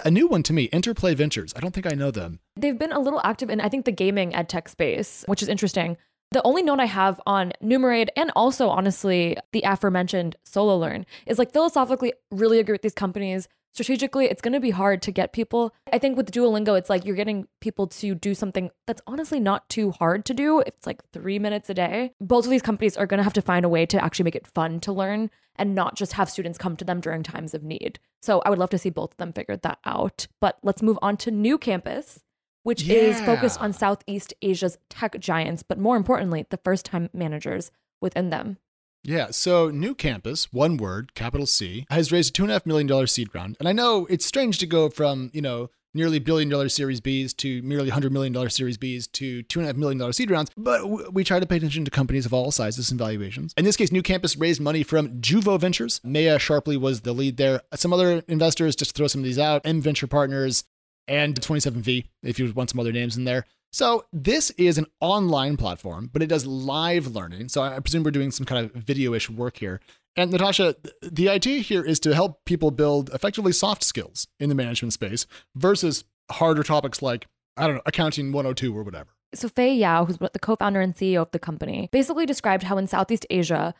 a 0.03 0.09
new 0.11 0.27
one 0.27 0.41
to 0.43 0.53
me, 0.53 0.65
Interplay 0.65 1.13
Ventures. 1.13 1.53
I 1.55 1.59
don't 1.59 1.71
think 1.73 1.85
I 1.91 1.95
know 1.95 2.09
them. 2.11 2.39
They've 2.55 2.77
been 2.77 2.91
a 2.91 2.99
little 2.99 3.21
active 3.23 3.49
in, 3.49 3.59
I 3.61 3.69
think, 3.69 3.85
the 3.85 3.91
gaming 3.91 4.33
ed 4.33 4.49
tech 4.49 4.69
space, 4.69 5.23
which 5.27 5.41
is 5.43 5.49
interesting. 5.49 5.97
The 6.31 6.43
only 6.43 6.61
note 6.61 6.79
I 6.81 6.85
have 6.85 7.21
on 7.25 7.53
Numerade 7.63 8.09
and 8.17 8.31
also, 8.35 8.67
honestly, 8.67 9.37
the 9.53 9.63
aforementioned 9.63 10.35
Solo 10.43 10.77
Learn 10.77 11.05
is 11.25 11.39
like 11.39 11.53
philosophically 11.53 12.13
really 12.31 12.59
agree 12.59 12.73
with 12.73 12.81
these 12.81 12.93
companies. 12.93 13.47
Strategically, 13.71 14.25
it's 14.25 14.41
going 14.41 14.53
to 14.53 14.59
be 14.59 14.71
hard 14.71 15.01
to 15.03 15.11
get 15.11 15.31
people. 15.31 15.73
I 15.93 15.99
think 15.99 16.17
with 16.17 16.31
Duolingo, 16.31 16.77
it's 16.77 16.89
like 16.89 17.05
you're 17.05 17.15
getting 17.15 17.47
people 17.61 17.87
to 17.87 18.15
do 18.15 18.33
something 18.33 18.71
that's 18.87 19.01
honestly 19.07 19.39
not 19.39 19.69
too 19.69 19.91
hard 19.91 20.25
to 20.25 20.33
do. 20.33 20.59
It's 20.61 20.85
like 20.85 21.01
three 21.13 21.39
minutes 21.39 21.69
a 21.69 21.73
day. 21.73 22.11
Both 22.19 22.45
of 22.45 22.51
these 22.51 22.61
companies 22.61 22.97
are 22.97 23.05
going 23.05 23.19
to 23.19 23.23
have 23.23 23.33
to 23.33 23.41
find 23.41 23.63
a 23.63 23.69
way 23.69 23.85
to 23.85 24.03
actually 24.03 24.25
make 24.25 24.35
it 24.35 24.47
fun 24.47 24.79
to 24.81 24.91
learn 24.91 25.29
and 25.55 25.75
not 25.75 25.95
just 25.95 26.13
have 26.13 26.29
students 26.29 26.57
come 26.57 26.75
to 26.77 26.85
them 26.85 26.99
during 26.99 27.23
times 27.23 27.53
of 27.53 27.63
need. 27.63 27.99
So 28.21 28.41
I 28.45 28.49
would 28.49 28.59
love 28.59 28.71
to 28.71 28.77
see 28.77 28.89
both 28.89 29.13
of 29.13 29.17
them 29.17 29.31
figure 29.31 29.57
that 29.57 29.79
out. 29.85 30.27
But 30.41 30.57
let's 30.61 30.81
move 30.81 30.99
on 31.01 31.15
to 31.17 31.31
New 31.31 31.57
Campus 31.57 32.23
which 32.67 32.85
is 32.89 33.21
focused 33.21 33.61
on 33.61 33.71
Southeast 33.71 34.33
Asia's 34.41 34.77
tech 34.89 35.17
giants, 35.21 35.63
but 35.63 35.79
more 35.79 35.95
importantly, 35.95 36.45
the 36.49 36.57
first 36.57 36.83
time 36.83 37.09
managers 37.13 37.71
within 38.01 38.29
them. 38.29 38.57
Yeah, 39.05 39.27
so 39.31 39.69
New 39.69 39.95
Campus, 39.95 40.51
one 40.51 40.75
word, 40.75 41.15
capital 41.15 41.45
C, 41.45 41.85
has 41.89 42.11
raised 42.11 42.31
a 42.31 42.33
two 42.33 42.43
and 42.43 42.51
a 42.51 42.55
half 42.55 42.65
million 42.65 42.85
dollar 42.85 43.07
seed 43.07 43.33
round. 43.33 43.55
And 43.61 43.69
I 43.69 43.71
know 43.71 44.05
it's 44.09 44.25
strange 44.25 44.57
to 44.57 44.65
go 44.65 44.89
from, 44.89 45.31
you 45.33 45.41
know, 45.41 45.69
nearly 45.93 46.19
billion 46.19 46.49
dollar 46.49 46.67
series 46.67 46.99
Bs 46.99 47.37
to 47.37 47.61
merely 47.61 47.87
hundred 47.89 48.11
million 48.11 48.33
dollar 48.33 48.49
series 48.49 48.77
Bs 48.77 49.09
to 49.13 49.43
two 49.43 49.59
and 49.59 49.65
a 49.65 49.69
half 49.69 49.77
million 49.77 49.97
dollar 49.97 50.11
seed 50.11 50.29
rounds, 50.29 50.51
but 50.57 51.13
we 51.13 51.23
try 51.23 51.39
to 51.39 51.45
pay 51.45 51.55
attention 51.55 51.85
to 51.85 51.91
companies 51.91 52.25
of 52.25 52.33
all 52.33 52.51
sizes 52.51 52.91
and 52.91 52.99
valuations. 52.99 53.53
In 53.55 53.63
this 53.63 53.77
case, 53.77 53.93
New 53.93 54.03
Campus 54.03 54.35
raised 54.35 54.59
money 54.59 54.83
from 54.83 55.21
Juvo 55.21 55.57
Ventures. 55.57 56.01
Maya 56.03 56.37
Sharpley 56.37 56.77
was 56.77 57.01
the 57.01 57.13
lead 57.13 57.37
there. 57.37 57.61
Some 57.75 57.93
other 57.93 58.23
investors, 58.27 58.75
just 58.75 58.91
to 58.91 58.97
throw 58.97 59.07
some 59.07 59.21
of 59.21 59.25
these 59.25 59.39
out, 59.39 59.61
M 59.63 59.79
Venture 59.79 60.07
Partners 60.07 60.65
and 61.07 61.39
27V, 61.39 62.05
if 62.23 62.39
you 62.39 62.51
want 62.53 62.69
some 62.69 62.79
other 62.79 62.91
names 62.91 63.17
in 63.17 63.23
there. 63.23 63.45
So 63.71 64.05
this 64.13 64.49
is 64.51 64.77
an 64.77 64.85
online 65.01 65.57
platform, 65.57 66.09
but 66.11 66.23
it 66.23 66.27
does 66.27 66.45
live 66.45 67.07
learning. 67.07 67.49
So 67.49 67.61
I 67.61 67.79
presume 67.79 68.03
we're 68.03 68.11
doing 68.11 68.31
some 68.31 68.45
kind 68.45 68.65
of 68.65 68.71
video-ish 68.71 69.29
work 69.29 69.57
here. 69.57 69.81
And 70.15 70.31
Natasha, 70.31 70.75
the 71.01 71.29
idea 71.29 71.59
here 71.59 71.83
is 71.83 71.99
to 72.01 72.15
help 72.15 72.43
people 72.45 72.71
build 72.71 73.11
effectively 73.13 73.51
soft 73.51 73.83
skills 73.83 74.27
in 74.39 74.49
the 74.49 74.55
management 74.55 74.93
space 74.93 75.27
versus 75.55 76.05
harder 76.31 76.63
topics 76.63 77.01
like, 77.01 77.27
I 77.55 77.67
don't 77.67 77.75
know, 77.75 77.81
accounting 77.85 78.31
102 78.31 78.75
or 78.75 78.83
whatever. 78.83 79.09
So 79.35 79.49
Fei 79.49 79.75
Yao, 79.75 80.05
who's 80.05 80.17
the 80.17 80.39
co-founder 80.39 80.79
and 80.79 80.95
CEO 80.95 81.21
of 81.21 81.31
the 81.31 81.39
company, 81.39 81.89
basically 81.91 82.25
described 82.25 82.63
how 82.63 82.77
in 82.77 82.87
Southeast 82.87 83.27
Asia, 83.29 83.73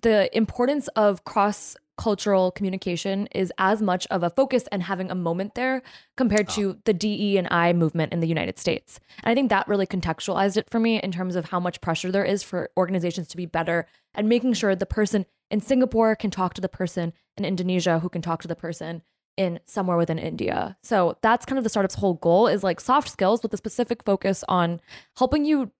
the 0.00 0.34
importance 0.34 0.88
of 0.96 1.24
cross 1.24 1.76
cultural 1.96 2.50
communication 2.50 3.26
is 3.28 3.52
as 3.58 3.82
much 3.82 4.06
of 4.10 4.22
a 4.22 4.30
focus 4.30 4.64
and 4.72 4.82
having 4.82 5.10
a 5.10 5.14
moment 5.14 5.54
there 5.54 5.82
compared 6.16 6.48
to 6.50 6.70
oh. 6.70 6.76
the 6.84 6.92
DE 6.92 7.36
and 7.36 7.48
I 7.50 7.72
movement 7.72 8.12
in 8.12 8.20
the 8.20 8.26
United 8.28 8.58
States. 8.58 8.98
And 9.22 9.30
I 9.30 9.34
think 9.34 9.50
that 9.50 9.68
really 9.68 9.86
contextualized 9.86 10.56
it 10.56 10.70
for 10.70 10.80
me 10.80 11.00
in 11.00 11.12
terms 11.12 11.36
of 11.36 11.46
how 11.46 11.60
much 11.60 11.80
pressure 11.80 12.10
there 12.10 12.24
is 12.24 12.42
for 12.42 12.70
organizations 12.76 13.28
to 13.28 13.36
be 13.36 13.46
better 13.46 13.86
and 14.14 14.28
making 14.28 14.54
sure 14.54 14.74
the 14.74 14.86
person 14.86 15.26
in 15.50 15.60
Singapore 15.60 16.16
can 16.16 16.30
talk 16.30 16.54
to 16.54 16.60
the 16.60 16.68
person 16.68 17.12
in 17.36 17.44
Indonesia 17.44 17.98
who 17.98 18.08
can 18.08 18.22
talk 18.22 18.42
to 18.42 18.48
the 18.48 18.56
person 18.56 19.02
in 19.36 19.60
somewhere 19.64 19.96
within 19.96 20.18
India. 20.18 20.76
So 20.82 21.16
that's 21.22 21.46
kind 21.46 21.58
of 21.58 21.64
the 21.64 21.70
startup's 21.70 21.94
whole 21.94 22.14
goal 22.14 22.46
is 22.46 22.62
like 22.62 22.80
soft 22.80 23.08
skills 23.08 23.42
with 23.42 23.52
a 23.54 23.56
specific 23.56 24.02
focus 24.04 24.44
on 24.48 24.80
helping 25.16 25.44
you 25.44 25.70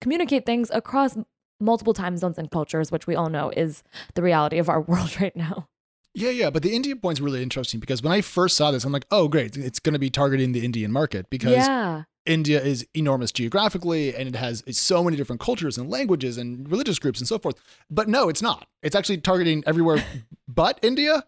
communicate 0.00 0.44
things 0.44 0.70
across 0.70 1.16
multiple 1.62 1.94
time 1.94 2.16
zones 2.16 2.38
and 2.38 2.50
cultures, 2.50 2.90
which 2.90 3.06
we 3.06 3.14
all 3.14 3.28
know 3.28 3.50
is 3.50 3.82
the 4.14 4.22
reality 4.22 4.58
of 4.58 4.68
our 4.68 4.80
world 4.90 5.20
right 5.20 5.36
now. 5.36 5.68
Yeah, 6.14 6.30
yeah, 6.30 6.50
but 6.50 6.62
the 6.62 6.74
India 6.74 6.94
point's 6.94 7.22
really 7.22 7.42
interesting 7.42 7.80
because 7.80 8.02
when 8.02 8.12
I 8.12 8.20
first 8.20 8.56
saw 8.56 8.70
this, 8.70 8.84
I'm 8.84 8.92
like, 8.92 9.06
oh, 9.10 9.28
great, 9.28 9.56
it's 9.56 9.80
going 9.80 9.94
to 9.94 9.98
be 9.98 10.10
targeting 10.10 10.52
the 10.52 10.62
Indian 10.62 10.92
market 10.92 11.30
because 11.30 11.52
yeah. 11.52 12.02
India 12.26 12.62
is 12.62 12.86
enormous 12.94 13.32
geographically 13.32 14.14
and 14.14 14.28
it 14.28 14.36
has 14.36 14.62
so 14.70 15.02
many 15.02 15.16
different 15.16 15.40
cultures 15.40 15.78
and 15.78 15.88
languages 15.88 16.36
and 16.36 16.70
religious 16.70 16.98
groups 16.98 17.18
and 17.18 17.26
so 17.26 17.38
forth. 17.38 17.56
But 17.90 18.08
no, 18.08 18.28
it's 18.28 18.42
not. 18.42 18.66
It's 18.82 18.94
actually 18.94 19.18
targeting 19.18 19.62
everywhere 19.66 20.04
but 20.48 20.78
India. 20.82 21.24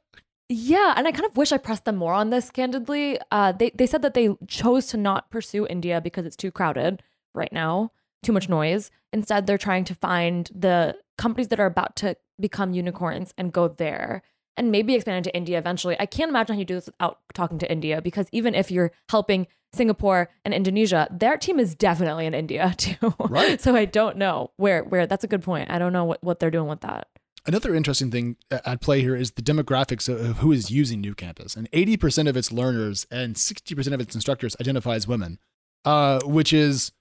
Yeah, 0.50 0.92
and 0.96 1.08
I 1.08 1.12
kind 1.12 1.24
of 1.24 1.36
wish 1.38 1.52
I 1.52 1.56
pressed 1.56 1.86
them 1.86 1.96
more 1.96 2.12
on 2.12 2.28
this. 2.28 2.50
Candidly, 2.50 3.18
uh, 3.30 3.52
they 3.52 3.70
they 3.74 3.86
said 3.86 4.02
that 4.02 4.12
they 4.12 4.36
chose 4.46 4.86
to 4.88 4.98
not 4.98 5.30
pursue 5.30 5.66
India 5.66 6.02
because 6.02 6.26
it's 6.26 6.36
too 6.36 6.50
crowded 6.50 7.02
right 7.34 7.52
now, 7.52 7.92
too 8.24 8.32
much 8.32 8.48
noise. 8.48 8.90
Instead, 9.12 9.46
they're 9.46 9.58
trying 9.58 9.84
to 9.84 9.94
find 9.94 10.50
the 10.54 10.96
companies 11.16 11.48
that 11.48 11.60
are 11.60 11.66
about 11.66 11.96
to 11.96 12.16
become 12.40 12.72
unicorns 12.72 13.32
and 13.38 13.52
go 13.52 13.68
there, 13.68 14.22
and 14.56 14.70
maybe 14.70 14.94
expand 14.94 15.18
into 15.18 15.36
India 15.36 15.58
eventually. 15.58 15.96
I 15.98 16.06
can't 16.06 16.28
imagine 16.28 16.54
how 16.54 16.58
you 16.58 16.64
do 16.64 16.74
this 16.74 16.86
without 16.86 17.18
talking 17.32 17.58
to 17.58 17.70
India 17.70 18.00
because 18.00 18.26
even 18.32 18.54
if 18.54 18.70
you're 18.70 18.92
helping 19.08 19.46
Singapore 19.72 20.30
and 20.44 20.54
Indonesia, 20.54 21.08
their 21.10 21.36
team 21.36 21.58
is 21.58 21.74
definitely 21.74 22.26
in 22.26 22.34
India 22.34 22.74
too. 22.78 23.14
Right. 23.18 23.60
so 23.60 23.74
I 23.74 23.84
don't 23.84 24.16
know 24.16 24.52
where 24.56 24.84
where. 24.84 25.06
That's 25.06 25.24
a 25.24 25.28
good 25.28 25.42
point. 25.42 25.70
I 25.70 25.78
don't 25.78 25.92
know 25.92 26.04
what 26.04 26.22
what 26.22 26.38
they're 26.38 26.50
doing 26.50 26.68
with 26.68 26.80
that. 26.80 27.08
Another 27.46 27.74
interesting 27.74 28.10
thing 28.10 28.36
at 28.50 28.80
play 28.80 29.02
here 29.02 29.14
is 29.14 29.32
the 29.32 29.42
demographics 29.42 30.08
of 30.08 30.38
who 30.38 30.50
is 30.50 30.70
using 30.70 31.02
New 31.02 31.14
Campus. 31.14 31.56
And 31.56 31.70
80% 31.72 32.26
of 32.26 32.38
its 32.38 32.50
learners 32.50 33.06
and 33.10 33.34
60% 33.34 33.92
of 33.92 34.00
its 34.00 34.14
instructors 34.14 34.56
identify 34.58 34.94
as 34.94 35.06
women, 35.06 35.38
uh, 35.84 36.20
which 36.24 36.54
is 36.54 36.92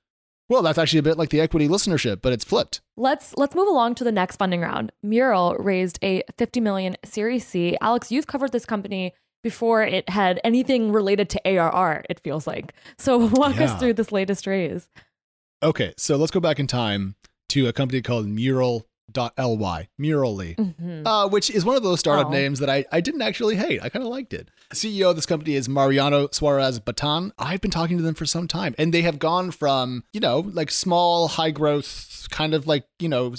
well, 0.49 0.61
that's 0.61 0.77
actually 0.77 0.99
a 0.99 1.03
bit 1.03 1.17
like 1.17 1.29
the 1.29 1.41
equity 1.41 1.67
listenership, 1.67 2.21
but 2.21 2.33
it's 2.33 2.43
flipped. 2.43 2.81
Let's 2.97 3.35
let's 3.37 3.55
move 3.55 3.67
along 3.67 3.95
to 3.95 4.03
the 4.03 4.11
next 4.11 4.37
funding 4.37 4.61
round. 4.61 4.91
Mural 5.01 5.55
raised 5.55 5.99
a 6.03 6.23
50 6.37 6.59
million 6.59 6.97
Series 7.03 7.45
C. 7.45 7.77
Alex, 7.81 8.11
you've 8.11 8.27
covered 8.27 8.51
this 8.51 8.65
company 8.65 9.13
before 9.43 9.83
it 9.83 10.09
had 10.09 10.39
anything 10.43 10.91
related 10.91 11.29
to 11.29 11.41
ARR, 11.47 12.03
it 12.09 12.19
feels 12.19 12.47
like. 12.47 12.73
So 12.97 13.17
walk 13.33 13.57
yeah. 13.57 13.65
us 13.65 13.79
through 13.79 13.93
this 13.93 14.11
latest 14.11 14.47
raise. 14.47 14.89
Okay, 15.61 15.93
so 15.97 16.17
let's 16.17 16.31
go 16.31 16.39
back 16.39 16.59
in 16.59 16.67
time 16.67 17.15
to 17.49 17.67
a 17.67 17.73
company 17.73 18.01
called 18.01 18.27
Mural 18.27 18.85
Ly, 19.15 19.89
Murally, 19.99 20.55
mm-hmm. 20.55 21.05
uh, 21.05 21.27
which 21.27 21.49
is 21.49 21.65
one 21.65 21.75
of 21.75 21.83
those 21.83 21.99
startup 21.99 22.27
oh. 22.27 22.31
names 22.31 22.59
that 22.59 22.69
I, 22.69 22.85
I 22.91 23.01
didn't 23.01 23.21
actually 23.21 23.55
hate. 23.55 23.81
I 23.83 23.89
kind 23.89 24.03
of 24.03 24.09
liked 24.09 24.33
it. 24.33 24.49
CEO 24.73 25.09
of 25.09 25.15
this 25.15 25.25
company 25.25 25.55
is 25.55 25.69
Mariano 25.69 26.29
Suarez-Battan. 26.31 27.31
I've 27.37 27.61
been 27.61 27.71
talking 27.71 27.97
to 27.97 28.03
them 28.03 28.15
for 28.15 28.25
some 28.25 28.47
time, 28.47 28.75
and 28.77 28.93
they 28.93 29.01
have 29.01 29.19
gone 29.19 29.51
from, 29.51 30.03
you 30.13 30.19
know, 30.19 30.39
like 30.39 30.71
small, 30.71 31.27
high 31.27 31.51
growth, 31.51 32.27
kind 32.29 32.53
of 32.53 32.67
like, 32.67 32.85
you 32.99 33.09
know, 33.09 33.35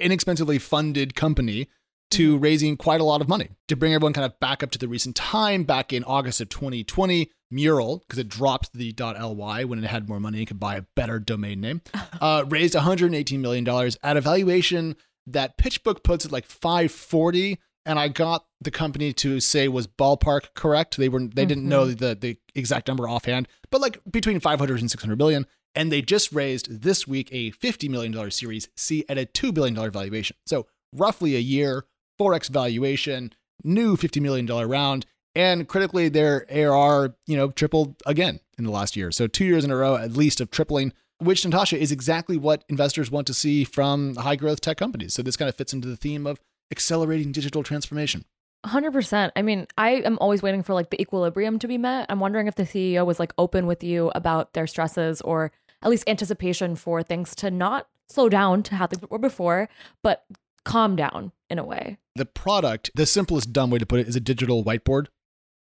inexpensively 0.00 0.58
funded 0.58 1.14
company 1.14 1.68
to 2.10 2.34
mm-hmm. 2.34 2.42
raising 2.42 2.76
quite 2.76 3.00
a 3.00 3.04
lot 3.04 3.20
of 3.20 3.28
money 3.28 3.50
to 3.68 3.76
bring 3.76 3.94
everyone 3.94 4.12
kind 4.12 4.24
of 4.24 4.38
back 4.40 4.62
up 4.62 4.70
to 4.70 4.78
the 4.78 4.88
recent 4.88 5.16
time. 5.16 5.64
Back 5.64 5.92
in 5.92 6.04
August 6.04 6.40
of 6.40 6.48
2020, 6.48 7.30
Mural, 7.54 7.98
because 7.98 8.18
it 8.18 8.28
dropped 8.28 8.72
the 8.72 8.92
.ly 8.98 9.64
when 9.64 9.82
it 9.82 9.86
had 9.86 10.08
more 10.08 10.18
money 10.18 10.38
and 10.38 10.46
could 10.46 10.60
buy 10.60 10.76
a 10.76 10.82
better 10.96 11.18
domain 11.18 11.60
name, 11.60 11.82
uh, 12.20 12.44
raised 12.48 12.74
118 12.74 13.40
million 13.40 13.64
dollars 13.64 13.96
at 14.02 14.16
a 14.16 14.20
valuation 14.20 14.96
that 15.26 15.56
PitchBook 15.56 16.02
puts 16.02 16.24
at 16.24 16.32
like 16.32 16.44
540. 16.44 17.58
And 17.86 17.98
I 17.98 18.08
got 18.08 18.46
the 18.60 18.70
company 18.70 19.12
to 19.14 19.40
say 19.40 19.68
was 19.68 19.86
ballpark 19.86 20.54
correct. 20.54 20.96
They 20.96 21.08
were 21.08 21.20
they 21.20 21.26
mm-hmm. 21.26 21.46
didn't 21.46 21.68
know 21.68 21.86
mm-hmm. 21.86 21.96
the 21.96 22.14
the 22.14 22.38
exact 22.54 22.88
number 22.88 23.08
offhand, 23.08 23.46
but 23.70 23.80
like 23.80 24.00
between 24.10 24.40
500 24.40 24.80
and 24.80 24.90
600 24.90 25.16
million. 25.16 25.46
And 25.76 25.90
they 25.90 26.02
just 26.02 26.32
raised 26.32 26.82
this 26.82 27.06
week 27.06 27.28
a 27.32 27.50
$50 27.50 27.90
million 27.90 28.30
Series 28.30 28.68
C 28.76 29.04
at 29.08 29.18
a 29.18 29.26
$2 29.26 29.52
billion 29.52 29.74
valuation. 29.90 30.36
So 30.46 30.66
roughly 30.92 31.34
a 31.34 31.40
year 31.40 31.84
4x 32.20 32.48
valuation, 32.48 33.32
new 33.64 33.96
$50 33.96 34.22
million 34.22 34.46
round, 34.46 35.04
and 35.34 35.68
critically, 35.68 36.08
their 36.08 36.46
ARR, 36.50 37.14
you 37.26 37.36
know, 37.36 37.50
tripled 37.50 37.96
again 38.06 38.40
in 38.58 38.64
the 38.64 38.70
last 38.70 38.96
year. 38.96 39.10
So 39.10 39.26
two 39.26 39.44
years 39.44 39.64
in 39.64 39.70
a 39.70 39.76
row, 39.76 39.96
at 39.96 40.12
least, 40.12 40.40
of 40.40 40.50
tripling, 40.50 40.92
which 41.18 41.44
Natasha 41.44 41.78
is 41.78 41.92
exactly 41.92 42.36
what 42.36 42.64
investors 42.68 43.10
want 43.10 43.26
to 43.26 43.34
see 43.34 43.64
from 43.64 44.16
high 44.16 44.36
growth 44.36 44.60
tech 44.60 44.76
companies. 44.76 45.14
So 45.14 45.22
this 45.22 45.36
kind 45.36 45.48
of 45.48 45.54
fits 45.54 45.72
into 45.72 45.88
the 45.88 45.96
theme 45.96 46.26
of 46.26 46.40
accelerating 46.70 47.32
digital 47.32 47.62
transformation. 47.62 48.24
100%. 48.64 49.30
I 49.36 49.42
mean, 49.42 49.66
I 49.76 49.90
am 49.90 50.18
always 50.20 50.42
waiting 50.42 50.62
for 50.62 50.72
like 50.74 50.90
the 50.90 51.00
equilibrium 51.00 51.58
to 51.58 51.68
be 51.68 51.78
met. 51.78 52.06
I'm 52.08 52.20
wondering 52.20 52.46
if 52.46 52.54
the 52.54 52.62
CEO 52.62 53.04
was 53.04 53.18
like 53.18 53.32
open 53.36 53.66
with 53.66 53.84
you 53.84 54.10
about 54.14 54.54
their 54.54 54.66
stresses 54.66 55.20
or 55.20 55.52
at 55.82 55.90
least 55.90 56.08
anticipation 56.08 56.76
for 56.76 57.02
things 57.02 57.34
to 57.36 57.50
not 57.50 57.88
slow 58.08 58.28
down 58.28 58.62
to 58.64 58.76
how 58.76 58.86
they 58.86 58.96
were 59.08 59.18
before, 59.18 59.68
but 60.02 60.24
calm 60.64 60.96
down 60.96 61.32
in 61.50 61.58
a 61.58 61.64
way. 61.64 61.98
The 62.16 62.24
product, 62.24 62.90
the 62.94 63.06
simplest 63.06 63.52
dumb 63.52 63.70
way 63.70 63.78
to 63.78 63.86
put 63.86 64.00
it, 64.00 64.08
is 64.08 64.16
a 64.16 64.20
digital 64.20 64.64
whiteboard, 64.64 65.08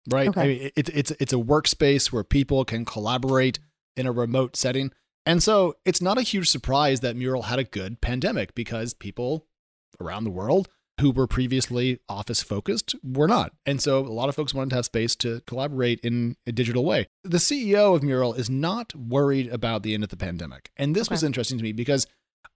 right? 0.09 0.29
Okay. 0.29 0.41
I 0.41 0.47
mean, 0.47 0.71
it, 0.75 0.89
it's 0.89 1.11
it's 1.11 1.33
a 1.33 1.37
workspace 1.37 2.11
where 2.11 2.23
people 2.23 2.65
can 2.65 2.85
collaborate 2.85 3.59
in 3.95 4.05
a 4.05 4.11
remote 4.11 4.55
setting, 4.55 4.91
and 5.25 5.41
so 5.43 5.75
it's 5.85 6.01
not 6.01 6.17
a 6.17 6.23
huge 6.23 6.49
surprise 6.49 7.01
that 7.01 7.15
Mural 7.15 7.43
had 7.43 7.59
a 7.59 7.63
good 7.63 8.01
pandemic 8.01 8.55
because 8.55 8.93
people 8.93 9.47
around 9.99 10.23
the 10.23 10.31
world 10.31 10.67
who 10.99 11.11
were 11.11 11.27
previously 11.27 11.99
office 12.07 12.43
focused 12.43 12.95
were 13.03 13.27
not. 13.27 13.53
And 13.65 13.81
so 13.81 13.99
a 13.99 14.07
lot 14.07 14.29
of 14.29 14.35
folks 14.35 14.53
wanted 14.53 14.69
to 14.71 14.75
have 14.77 14.85
space 14.85 15.15
to 15.17 15.41
collaborate 15.47 15.99
in 16.01 16.37
a 16.45 16.51
digital 16.51 16.85
way. 16.85 17.07
The 17.23 17.37
CEO 17.37 17.95
of 17.95 18.03
Mural 18.03 18.33
is 18.33 18.49
not 18.49 18.93
worried 18.95 19.47
about 19.47 19.83
the 19.83 19.93
end 19.93 20.03
of 20.03 20.09
the 20.09 20.17
pandemic. 20.17 20.69
And 20.77 20.95
this 20.95 21.07
okay. 21.07 21.15
was 21.15 21.23
interesting 21.23 21.57
to 21.57 21.63
me 21.63 21.71
because 21.71 22.05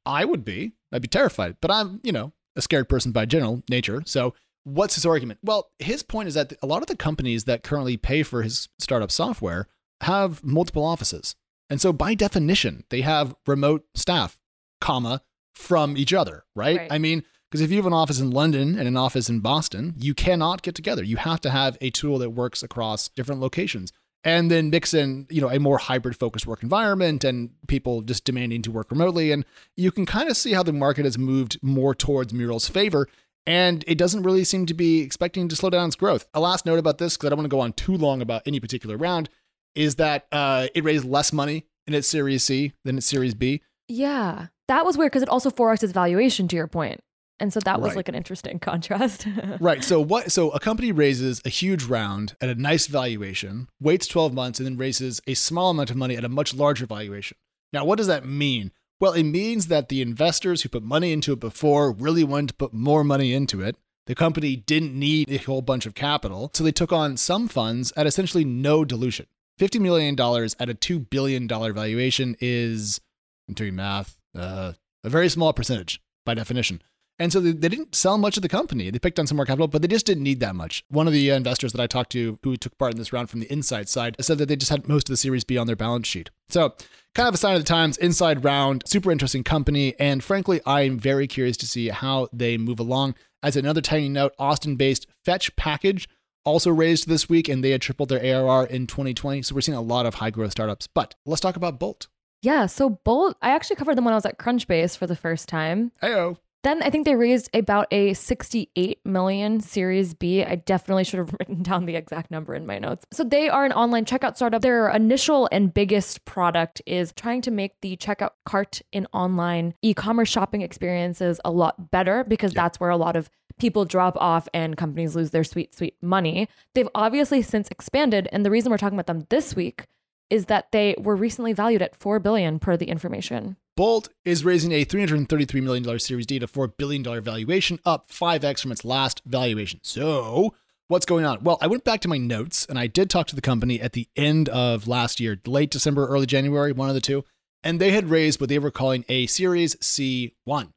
I 0.05 0.25
would 0.25 0.45
be. 0.45 0.73
I'd 0.91 1.01
be 1.01 1.08
terrified. 1.08 1.58
But 1.60 1.71
I'm, 1.71 1.99
you 2.03 2.12
know, 2.12 2.34
a 2.55 2.62
scared 2.62 2.88
person 2.88 3.12
by 3.12 3.25
general 3.25 3.63
nature. 3.69 4.03
So 4.05 4.36
what's 4.65 4.95
his 4.95 5.06
argument? 5.06 5.39
Well, 5.41 5.71
his 5.80 6.04
point 6.04 6.28
is 6.28 6.34
that 6.34 6.54
a 6.62 6.67
lot 6.67 6.82
of 6.82 6.88
the 6.88 6.97
companies 6.97 7.45
that 7.45 7.63
currently 7.63 7.95
pay 7.95 8.23
for 8.23 8.41
his 8.41 8.67
startup 8.80 9.12
software 9.12 9.67
have 10.01 10.43
multiple 10.43 10.84
offices. 10.84 11.36
And 11.69 11.80
so 11.80 11.93
by 11.93 12.13
definition, 12.13 12.84
they 12.89 13.01
have 13.01 13.36
remote 13.47 13.86
staff, 13.95 14.38
comma, 14.82 15.21
from 15.54 15.95
each 15.95 16.13
other, 16.13 16.43
right? 16.56 16.78
right. 16.78 16.91
I 16.91 16.97
mean, 16.97 17.23
because 17.49 17.62
if 17.62 17.71
you 17.71 17.78
have 17.78 17.86
an 17.86 17.93
office 17.93 18.19
in 18.19 18.32
London 18.32 18.78
and 18.78 18.88
an 18.88 18.97
office 18.97 19.30
in 19.30 19.39
Boston, 19.39 19.93
you 19.97 20.13
cannot 20.13 20.62
get 20.62 20.75
together. 20.75 21.04
You 21.04 21.17
have 21.17 21.39
to 21.41 21.49
have 21.49 21.78
a 21.80 21.89
tool 21.91 22.17
that 22.19 22.32
works 22.32 22.62
across 22.62 23.08
different 23.10 23.39
locations 23.39 23.93
and 24.25 24.49
then 24.49 24.71
mix 24.71 24.93
in 24.93 25.28
you 25.30 25.39
know 25.39 25.49
a 25.49 25.60
more 25.60 25.78
hybrid 25.78 26.17
focused 26.17 26.47
work 26.47 26.63
environment 26.63 27.23
and 27.23 27.51
people 27.67 28.01
just 28.01 28.25
demanding 28.25 28.62
to 28.63 28.71
work 28.71 28.91
remotely 28.91 29.32
and 29.32 29.45
you 29.78 29.91
can 29.91 30.06
kind 30.06 30.30
of 30.30 30.36
see 30.36 30.51
how 30.51 30.63
the 30.63 30.73
market 30.73 31.06
has 31.06 31.17
moved 31.17 31.58
more 31.62 31.95
towards 31.95 32.34
mural's 32.34 32.67
favor 32.67 33.08
and 33.47 33.84
it 33.88 33.97
doesn't 33.97 34.23
really 34.23 34.43
seem 34.43 34.65
to 34.65 34.73
be 34.73 35.01
expecting 35.01 35.47
to 35.47 35.55
slow 35.55 35.69
down 35.69 35.88
its 35.88 35.95
growth 35.95 36.27
a 36.34 36.39
last 36.39 36.65
note 36.65 36.79
about 36.79 36.97
this 36.97 37.15
because 37.15 37.27
i 37.27 37.29
don't 37.29 37.38
want 37.38 37.45
to 37.45 37.55
go 37.55 37.60
on 37.60 37.73
too 37.73 37.95
long 37.95 38.21
about 38.21 38.41
any 38.45 38.60
particular 38.60 38.97
round 38.97 39.29
is 39.75 39.95
that 39.95 40.25
uh, 40.31 40.67
it 40.73 40.86
raised 40.86 41.03
less 41.03 41.34
money 41.34 41.65
in 41.86 41.93
its 41.93 42.08
series 42.08 42.43
c 42.43 42.73
than 42.84 42.97
its 42.97 43.05
series 43.05 43.34
b 43.34 43.62
yeah 43.88 44.47
that 44.67 44.86
was 44.86 44.97
weird 44.97 45.12
because 45.12 45.23
it 45.23 45.29
also 45.29 45.49
4x 45.49 45.84
its 45.84 45.93
valuation 45.93 46.47
to 46.47 46.55
your 46.55 46.67
point 46.67 47.01
and 47.39 47.51
so 47.51 47.60
that 47.62 47.81
was 47.81 47.89
right. 47.89 47.97
like 47.97 48.10
an 48.10 48.15
interesting 48.15 48.60
contrast. 48.62 49.27
right. 49.60 49.84
So 49.84 49.99
what 49.99 50.31
so 50.31 50.51
a 50.51 50.60
company 50.60 50.91
raises 50.91 51.41
a 51.45 51.49
huge 51.49 51.84
round 51.84 52.36
at 52.39 52.49
a 52.49 52.55
nice 52.55 52.88
valuation, 52.88 53.67
waits 53.81 54.08
12 54.08 54.34
months 54.34 54.60
and 54.60 54.65
then 54.65 54.77
raises 54.77 55.21
a 55.27 55.34
small 55.34 55.71
amount 55.71 55.89
of 55.89 55.97
money 55.97 56.15
at 56.15 56.23
a 56.23 56.29
much 56.29 56.53
larger 56.53 56.86
valuation. 56.86 57.38
Now, 57.73 57.84
what 57.84 57.97
does 57.97 58.08
that 58.08 58.25
mean? 58.25 58.71
Well, 58.99 59.13
it 59.13 59.23
means 59.23 59.67
that 59.67 59.89
the 59.89 60.01
investors 60.01 60.62
who 60.62 60.69
put 60.69 60.84
money 60.84 61.12
into 61.12 61.34
it 61.34 61.39
before 61.39 61.91
really 61.91 62.23
wanted 62.23 62.49
to 62.49 62.53
put 62.55 62.73
more 62.73 63.03
money 63.03 63.34
into 63.34 63.62
it. 63.62 63.75
The 64.08 64.15
company 64.15 64.55
didn't 64.55 64.97
need 64.97 65.29
a 65.29 65.38
whole 65.38 65.62
bunch 65.62 65.86
of 65.86 65.95
capital, 65.95 66.51
so 66.53 66.63
they 66.63 66.71
took 66.71 66.93
on 66.93 67.17
some 67.17 67.47
funds 67.47 67.91
at 67.97 68.08
essentially 68.08 68.45
no 68.45 68.86
dilution. 68.86 69.25
$50 69.60 69.81
million 69.81 70.13
at 70.13 70.69
a 70.69 70.75
$2 70.75 71.10
billion 71.10 71.47
valuation 71.47 72.36
is, 72.39 73.01
I'm 73.47 73.53
doing 73.53 73.75
math, 73.75 74.17
uh, 74.38 74.73
a 75.03 75.10
very 75.10 75.29
small 75.29 75.53
percentage 75.53 76.01
by 76.25 76.34
definition. 76.34 76.81
And 77.17 77.32
so 77.32 77.39
they, 77.39 77.51
they, 77.51 77.69
didn't 77.69 77.95
sell 77.95 78.17
much 78.17 78.36
of 78.36 78.43
the 78.43 78.49
company. 78.49 78.89
They 78.89 78.99
picked 78.99 79.19
on 79.19 79.28
some 79.28 79.38
more 79.38 79.45
capital, 79.45 79.67
but 79.67 79.82
they 79.82 79.88
just 79.88 80.06
didn't 80.06 80.23
need 80.23 80.41
that 80.41 80.56
much. 80.56 80.84
One 80.89 81.08
of 81.08 81.13
the 81.13 81.32
uh, 81.32 81.36
investors 81.36 81.71
that 81.71 81.82
I 81.82 81.88
talked 81.88 82.12
to 82.12 82.38
who 82.43 82.58
took 82.58 82.78
part 82.78 82.91
in 82.91 82.97
this 82.97 83.13
round 83.13 83.30
from 83.30 83.39
the 83.39 83.51
inside 83.51 83.88
side 83.88 84.17
said 84.19 84.38
that 84.39 84.47
they 84.47 84.58
just 84.58 84.71
had 84.71 84.88
most 84.88 85.08
of 85.08 85.13
the 85.13 85.17
Series 85.17 85.45
B 85.45 85.58
on 85.58 85.67
their 85.67 85.78
balance 85.78 86.08
sheet. 86.08 86.30
So, 86.49 86.75
kind 87.13 87.28
of 87.30 87.34
a 87.34 87.38
sign 87.38 87.56
of 87.56 87.62
the 87.62 87.67
times, 87.67 87.97
inside 87.97 88.43
round, 88.43 88.84
super 88.86 89.12
interesting 89.12 89.43
company. 89.43 89.95
And 89.97 90.23
frankly, 90.23 90.60
I'm 90.65 90.99
very 90.99 91.28
curious 91.28 91.56
to 91.58 91.67
see 91.67 91.88
how 91.88 92.28
they 92.34 92.58
move 92.58 92.80
along. 92.80 93.15
As 93.41 93.56
another 93.56 93.82
tiny 93.82 94.10
note, 94.10 94.34
Austin 94.38 94.75
based 94.75 95.08
Fetch 95.23 95.56
Package 95.56 96.10
also 96.43 96.69
raised 96.69 97.08
this 97.08 97.30
week 97.30 97.47
and 97.47 97.63
they 97.63 97.71
had 97.71 97.82
tripled 97.82 98.10
their 98.10 98.19
ARR 98.19 98.65
in 98.65 98.88
2020. 98.88 99.41
So, 99.43 99.56
we're 99.56 99.62
seeing 99.62 99.78
a 99.78 99.82
lot 99.82 100.06
of 100.06 100.15
high 100.15 100.32
growth 100.32 100.51
startups. 100.51 100.88
But 100.88 101.15
let's 101.25 101.41
talk 101.41 101.56
about 101.56 101.80
Bolt. 101.80 102.08
Yeah, 102.41 102.67
so 102.67 102.89
Bolt, 102.89 103.38
I 103.41 103.51
actually 103.51 103.78
covered 103.78 103.95
them 103.95 104.06
when 104.06 104.13
I 104.13 104.17
was 104.17 104.25
at 104.25 104.38
Crunchbase 104.38 104.97
for 104.97 105.08
the 105.08 105.15
first 105.15 105.47
time. 105.49 105.91
Heyo. 106.04 106.38
Then 106.65 106.82
I 106.82 106.89
think 106.89 107.06
they 107.06 107.13
raised 107.13 107.51
about 107.54 107.86
a 107.91 108.15
68 108.15 108.99
million 109.06 109.60
Series 109.60 110.15
B. 110.15 110.43
I 110.43 110.56
definitely 110.56 111.04
should 111.04 111.19
have 111.19 111.32
written 111.39 111.62
down 111.62 111.86
the 111.86 111.95
exact 111.95 112.32
number 112.32 112.56
in 112.56 112.65
my 112.65 112.80
notes. 112.80 113.06
So 113.13 113.23
they 113.23 113.49
are 113.49 113.65
an 113.65 113.71
online 113.71 114.04
checkout 114.04 114.36
startup. 114.36 114.63
Their 114.63 114.89
initial 114.89 115.47
and 115.51 115.71
biggest 115.71 116.25
product 116.25 116.82
is 116.88 117.13
trying 117.13 117.43
to 117.43 117.51
make 117.51 117.80
the 117.82 117.95
checkout 117.97 118.32
cart 118.47 118.82
in 118.91 119.06
online 119.13 119.75
e-commerce 119.84 120.30
shopping 120.30 120.63
experiences 120.63 121.39
a 121.45 121.51
lot 121.51 121.91
better 121.91 122.23
because 122.23 122.56
yeah. 122.56 122.63
that's 122.63 122.80
where 122.80 122.89
a 122.89 122.97
lot 122.97 123.15
of 123.15 123.30
people 123.60 123.86
drop 123.86 124.17
off 124.17 124.49
and 124.51 124.75
companies 124.75 125.15
lose 125.15 125.30
their 125.30 125.43
sweet 125.43 125.75
sweet 125.75 125.93
money. 126.01 126.49
They've 126.73 126.89
obviously 126.95 127.43
since 127.43 127.69
expanded 127.69 128.28
and 128.32 128.43
the 128.43 128.49
reason 128.49 128.71
we're 128.71 128.80
talking 128.80 128.97
about 128.97 129.06
them 129.06 129.28
this 129.30 129.56
week 129.56 129.86
is 130.30 130.46
that 130.46 130.72
they 130.72 130.96
were 130.98 131.16
recently 131.16 131.54
valued 131.54 131.82
at 131.82 131.96
4 131.96 132.20
billion 132.20 132.60
per 132.60 132.78
the 132.78 132.86
information. 132.86 133.58
Bolt 133.76 134.10
is 134.24 134.46
raising 134.46 134.72
a 134.72 134.86
$333 134.86 135.62
million 135.62 136.00
Series 136.00 136.26
D 136.26 136.40
to 136.40 136.48
$4 136.48 136.78
billion 136.78 137.04
valuation, 137.22 137.80
up 137.86 138.10
5x 138.10 138.62
from 138.62 138.72
its 138.72 138.86
last 138.86 139.22
valuation. 139.26 139.82
So, 139.84 140.56
what's 140.88 141.06
going 141.06 141.26
on? 141.26 141.44
Well, 141.44 141.58
I 141.62 141.68
went 141.68 141.84
back 141.84 142.00
to 142.02 142.08
my 142.08 142.18
notes 142.18 142.66
and 142.70 142.80
I 142.80 142.88
did 142.88 143.10
talk 143.10 143.28
to 143.28 143.36
the 143.36 143.42
company 143.42 143.82
at 143.82 143.92
the 143.92 144.08
end 144.16 144.48
of 144.50 144.88
last 144.88 145.20
year, 145.20 145.40
late 145.46 145.72
December, 145.72 146.08
early 146.08 146.26
January, 146.26 146.72
one 146.72 146.88
of 146.88 146.96
the 146.96 147.02
two, 147.02 147.26
and 147.64 147.82
they 147.82 147.92
had 147.92 148.10
raised 148.10 148.40
what 148.40 148.48
they 148.48 148.60
were 148.60 148.72
calling 148.72 149.04
a 149.10 149.28
Series 149.28 149.76
C1, 149.76 150.72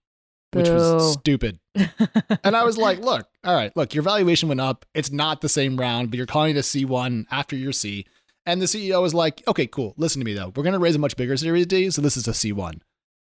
which 0.53 0.69
was 0.69 1.13
stupid. 1.13 1.61
and 1.77 2.57
I 2.57 2.65
was 2.65 2.77
like, 2.77 2.99
look, 2.99 3.29
all 3.45 3.55
right, 3.55 3.75
look, 3.77 3.95
your 3.95 4.03
valuation 4.03 4.49
went 4.49 4.61
up. 4.61 4.85
It's 4.93 5.13
not 5.13 5.41
the 5.41 5.49
same 5.49 5.77
round, 5.77 6.11
but 6.11 6.17
you're 6.17 6.27
calling 6.27 6.57
it 6.57 6.59
a 6.59 6.63
C1 6.63 7.27
after 7.31 7.55
your 7.55 7.73
C. 7.73 8.07
And 8.49 8.63
the 8.63 8.67
CEO 8.67 9.03
was 9.03 9.13
like, 9.13 9.43
okay, 9.47 9.67
cool. 9.67 9.93
Listen 9.99 10.21
to 10.21 10.25
me 10.25 10.33
though. 10.33 10.51
We're 10.57 10.63
going 10.63 10.73
to 10.73 10.79
raise 10.79 10.97
a 10.97 10.99
much 10.99 11.19
bigger 11.19 11.37
Series 11.37 11.67
D. 11.67 11.91
So 11.91 12.01
this 12.01 12.17
is 12.17 12.27
a 12.27 12.31
C1. 12.31 12.81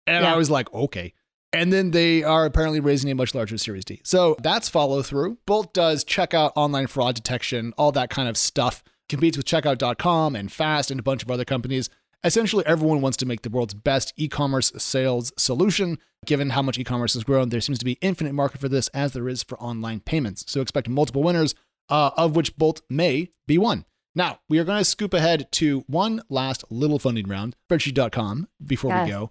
And 0.06 0.22
yeah. 0.22 0.34
I 0.34 0.36
was 0.36 0.50
like, 0.50 0.70
okay. 0.74 1.14
And 1.50 1.72
then 1.72 1.92
they 1.92 2.22
are 2.22 2.44
apparently 2.44 2.78
raising 2.78 3.10
a 3.10 3.14
much 3.14 3.34
larger 3.34 3.56
Series 3.56 3.86
D. 3.86 4.02
So 4.04 4.36
that's 4.42 4.68
follow 4.68 5.00
through. 5.00 5.38
Bolt 5.46 5.72
does 5.72 6.04
checkout, 6.04 6.52
online 6.56 6.88
fraud 6.88 7.14
detection, 7.14 7.72
all 7.78 7.90
that 7.92 8.10
kind 8.10 8.28
of 8.28 8.36
stuff. 8.36 8.82
Competes 9.08 9.38
with 9.38 9.46
checkout.com 9.46 10.36
and 10.36 10.52
Fast 10.52 10.90
and 10.90 11.00
a 11.00 11.02
bunch 11.02 11.22
of 11.22 11.30
other 11.30 11.46
companies. 11.46 11.88
Essentially, 12.22 12.66
everyone 12.66 13.00
wants 13.00 13.16
to 13.16 13.26
make 13.26 13.40
the 13.42 13.50
world's 13.50 13.72
best 13.72 14.12
e 14.18 14.28
commerce 14.28 14.72
sales 14.76 15.32
solution. 15.38 15.98
Given 16.26 16.50
how 16.50 16.60
much 16.60 16.78
e 16.78 16.84
commerce 16.84 17.14
has 17.14 17.24
grown, 17.24 17.48
there 17.48 17.62
seems 17.62 17.78
to 17.78 17.84
be 17.86 17.98
infinite 18.02 18.34
market 18.34 18.60
for 18.60 18.68
this 18.68 18.88
as 18.88 19.14
there 19.14 19.30
is 19.30 19.42
for 19.42 19.58
online 19.58 20.00
payments. 20.00 20.44
So 20.48 20.60
expect 20.60 20.86
multiple 20.90 21.22
winners, 21.22 21.54
uh, 21.88 22.10
of 22.14 22.36
which 22.36 22.58
Bolt 22.58 22.82
may 22.90 23.30
be 23.46 23.56
one. 23.56 23.86
Now, 24.14 24.38
we 24.48 24.58
are 24.58 24.64
going 24.64 24.78
to 24.78 24.84
scoop 24.84 25.12
ahead 25.12 25.50
to 25.52 25.80
one 25.88 26.22
last 26.28 26.64
little 26.70 26.98
funding 26.98 27.26
round, 27.28 27.56
spreadsheet.com, 27.68 28.48
before 28.64 28.90
Yes. 28.92 29.06
we 29.06 29.10
go. 29.12 29.30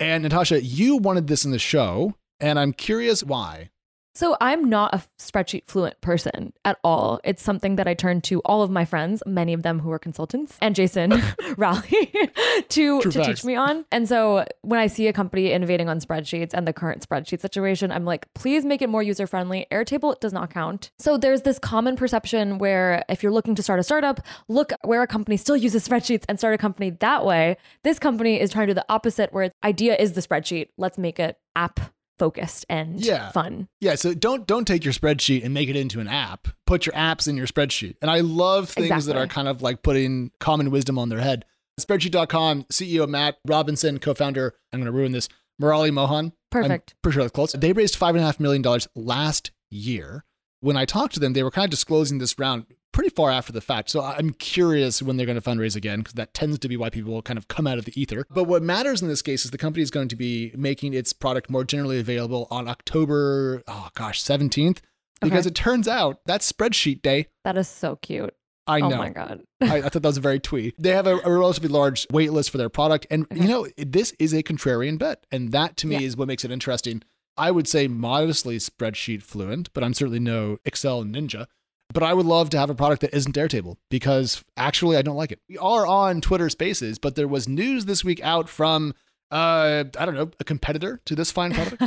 And 0.00 0.22
Natasha, 0.24 0.62
you 0.62 0.96
wanted 0.96 1.26
this 1.28 1.44
in 1.44 1.52
the 1.52 1.58
show, 1.58 2.14
and 2.40 2.58
I'm 2.58 2.72
curious 2.72 3.22
why. 3.22 3.70
So 4.16 4.34
I'm 4.40 4.70
not 4.70 4.94
a 4.94 5.02
spreadsheet 5.18 5.64
fluent 5.66 6.00
person 6.00 6.54
at 6.64 6.78
all. 6.82 7.20
It's 7.22 7.42
something 7.42 7.76
that 7.76 7.86
I 7.86 7.92
turn 7.92 8.22
to 8.22 8.40
all 8.46 8.62
of 8.62 8.70
my 8.70 8.86
friends, 8.86 9.22
many 9.26 9.52
of 9.52 9.62
them 9.62 9.78
who 9.78 9.92
are 9.92 9.98
consultants, 9.98 10.56
and 10.62 10.74
Jason 10.74 11.22
Rowley 11.58 11.82
to, 12.70 13.02
True 13.02 13.02
to 13.02 13.12
facts. 13.12 13.26
teach 13.26 13.44
me 13.44 13.56
on. 13.56 13.84
And 13.92 14.08
so 14.08 14.46
when 14.62 14.80
I 14.80 14.86
see 14.86 15.06
a 15.06 15.12
company 15.12 15.52
innovating 15.52 15.90
on 15.90 16.00
spreadsheets 16.00 16.54
and 16.54 16.66
the 16.66 16.72
current 16.72 17.06
spreadsheet 17.06 17.42
situation, 17.42 17.92
I'm 17.92 18.06
like, 18.06 18.32
please 18.32 18.64
make 18.64 18.80
it 18.80 18.88
more 18.88 19.02
user 19.02 19.26
friendly. 19.26 19.66
Airtable 19.70 20.18
does 20.18 20.32
not 20.32 20.48
count. 20.48 20.92
So 20.98 21.18
there's 21.18 21.42
this 21.42 21.58
common 21.58 21.94
perception 21.94 22.56
where 22.56 23.04
if 23.10 23.22
you're 23.22 23.32
looking 23.32 23.54
to 23.56 23.62
start 23.62 23.80
a 23.80 23.82
startup, 23.82 24.20
look 24.48 24.72
where 24.82 25.02
a 25.02 25.06
company 25.06 25.36
still 25.36 25.58
uses 25.58 25.86
spreadsheets 25.86 26.24
and 26.26 26.38
start 26.38 26.54
a 26.54 26.58
company 26.58 26.88
that 26.88 27.26
way. 27.26 27.58
This 27.84 27.98
company 27.98 28.40
is 28.40 28.50
trying 28.50 28.68
to 28.68 28.72
do 28.72 28.76
the 28.76 28.86
opposite, 28.88 29.34
where 29.34 29.44
its 29.44 29.54
idea 29.62 29.94
is 29.94 30.14
the 30.14 30.22
spreadsheet. 30.22 30.68
Let's 30.78 30.96
make 30.96 31.20
it 31.20 31.36
app 31.54 31.80
focused 32.18 32.64
and 32.68 33.00
Yeah. 33.00 33.30
fun. 33.32 33.68
Yeah, 33.80 33.94
so 33.94 34.14
don't 34.14 34.46
don't 34.46 34.66
take 34.66 34.84
your 34.84 34.92
spreadsheet 34.94 35.44
and 35.44 35.52
make 35.54 35.68
it 35.68 35.76
into 35.76 36.00
an 36.00 36.08
app. 36.08 36.48
Put 36.66 36.86
your 36.86 36.94
apps 36.94 37.28
in 37.28 37.36
your 37.36 37.46
spreadsheet. 37.46 37.96
And 38.02 38.10
I 38.10 38.20
love 38.20 38.70
things 38.70 39.06
that 39.06 39.16
are 39.16 39.26
kind 39.26 39.48
of 39.48 39.62
like 39.62 39.82
putting 39.82 40.30
common 40.40 40.70
wisdom 40.70 40.98
on 40.98 41.08
their 41.08 41.20
head. 41.20 41.44
Spreadsheet.com 41.80 42.64
CEO 42.72 43.06
Matt 43.08 43.36
Robinson, 43.46 43.98
co-founder, 43.98 44.54
I'm 44.72 44.80
going 44.80 44.86
to 44.86 44.92
ruin 44.96 45.12
this, 45.12 45.28
Murali 45.60 45.92
Mohan. 45.92 46.32
Perfect. 46.50 46.94
I'm 46.94 46.98
pretty 47.02 47.14
sure 47.14 47.22
that's 47.24 47.32
close. 47.34 47.52
They 47.52 47.72
raised 47.72 47.96
five 47.96 48.14
and 48.14 48.22
a 48.22 48.26
half 48.26 48.40
million 48.40 48.62
dollars 48.62 48.88
last 48.94 49.50
year. 49.70 50.24
When 50.60 50.76
I 50.76 50.84
talked 50.86 51.14
to 51.14 51.20
them, 51.20 51.34
they 51.34 51.42
were 51.42 51.50
kind 51.50 51.64
of 51.66 51.70
disclosing 51.70 52.18
this 52.18 52.38
round 52.38 52.64
pretty 52.96 53.10
far 53.14 53.30
after 53.30 53.52
the 53.52 53.60
fact. 53.60 53.90
So 53.90 54.02
I'm 54.02 54.30
curious 54.32 55.02
when 55.02 55.16
they're 55.16 55.26
going 55.26 55.40
to 55.40 55.48
fundraise 55.50 55.76
again, 55.76 56.00
because 56.00 56.14
that 56.14 56.34
tends 56.34 56.58
to 56.58 56.68
be 56.68 56.76
why 56.76 56.90
people 56.90 57.20
kind 57.22 57.38
of 57.38 57.46
come 57.46 57.66
out 57.66 57.78
of 57.78 57.84
the 57.84 57.92
ether. 58.00 58.24
But 58.30 58.44
what 58.44 58.62
matters 58.62 59.02
in 59.02 59.08
this 59.08 59.22
case 59.22 59.44
is 59.44 59.50
the 59.50 59.58
company 59.58 59.82
is 59.82 59.90
going 59.90 60.08
to 60.08 60.16
be 60.16 60.50
making 60.56 60.94
its 60.94 61.12
product 61.12 61.50
more 61.50 61.62
generally 61.62 62.00
available 62.00 62.48
on 62.50 62.66
October, 62.66 63.62
oh 63.68 63.88
gosh, 63.94 64.22
17th. 64.22 64.78
Because 65.20 65.46
Okay. 65.46 65.48
it 65.50 65.54
turns 65.54 65.86
out 65.88 66.20
that's 66.26 66.50
spreadsheet 66.50 67.00
day. 67.02 67.28
That 67.44 67.56
is 67.56 67.68
so 67.68 67.96
cute. 67.96 68.34
I 68.66 68.80
know. 68.80 68.86
oh 68.86 68.88
know. 68.90 68.96
my 68.98 69.10
god. 69.10 69.42
I, 69.62 69.76
I 69.76 69.80
thought 69.82 70.02
that 70.02 70.04
was 70.08 70.16
a 70.16 70.20
very 70.20 70.40
twee. 70.40 70.74
They 70.78 70.90
have 70.90 71.06
a, 71.06 71.18
a 71.18 71.30
relatively 71.38 71.68
large 71.68 72.06
wait 72.10 72.32
list 72.32 72.50
for 72.50 72.58
their 72.58 72.68
product. 72.68 73.06
And, 73.10 73.26
you 73.32 73.46
know, 73.46 73.66
this 73.78 74.12
is 74.18 74.32
a 74.34 74.42
contrarian 74.42 74.98
bet. 74.98 75.24
And 75.30 75.52
that 75.52 75.76
to 75.78 75.86
me 75.86 75.96
Yeah. 75.96 76.06
is 76.06 76.16
what 76.16 76.28
makes 76.28 76.44
it 76.44 76.50
interesting. 76.50 77.02
I 77.36 77.50
would 77.50 77.68
say 77.68 77.86
modestly 77.88 78.56
spreadsheet 78.58 79.22
fluent, 79.22 79.72
but 79.72 79.84
I'm 79.84 79.94
certainly 79.94 80.18
no 80.20 80.56
Excel 80.64 81.04
ninja. 81.04 81.46
But 81.92 82.02
I 82.02 82.12
would 82.12 82.26
love 82.26 82.50
to 82.50 82.58
have 82.58 82.68
a 82.68 82.74
product 82.74 83.02
that 83.02 83.14
isn't 83.14 83.36
Airtable 83.36 83.76
because 83.90 84.44
actually 84.56 84.96
I 84.96 85.02
don't 85.02 85.16
like 85.16 85.32
it. 85.32 85.40
We 85.48 85.56
are 85.58 85.86
on 85.86 86.20
Twitter 86.20 86.48
Spaces, 86.50 86.98
but 86.98 87.14
there 87.14 87.28
was 87.28 87.48
news 87.48 87.84
this 87.86 88.04
week 88.04 88.20
out 88.22 88.48
from, 88.48 88.92
uh, 89.30 89.84
I 89.98 90.04
don't 90.04 90.14
know, 90.14 90.30
a 90.40 90.44
competitor 90.44 91.00
to 91.06 91.14
this 91.14 91.30
fine 91.30 91.52
product. 91.54 91.80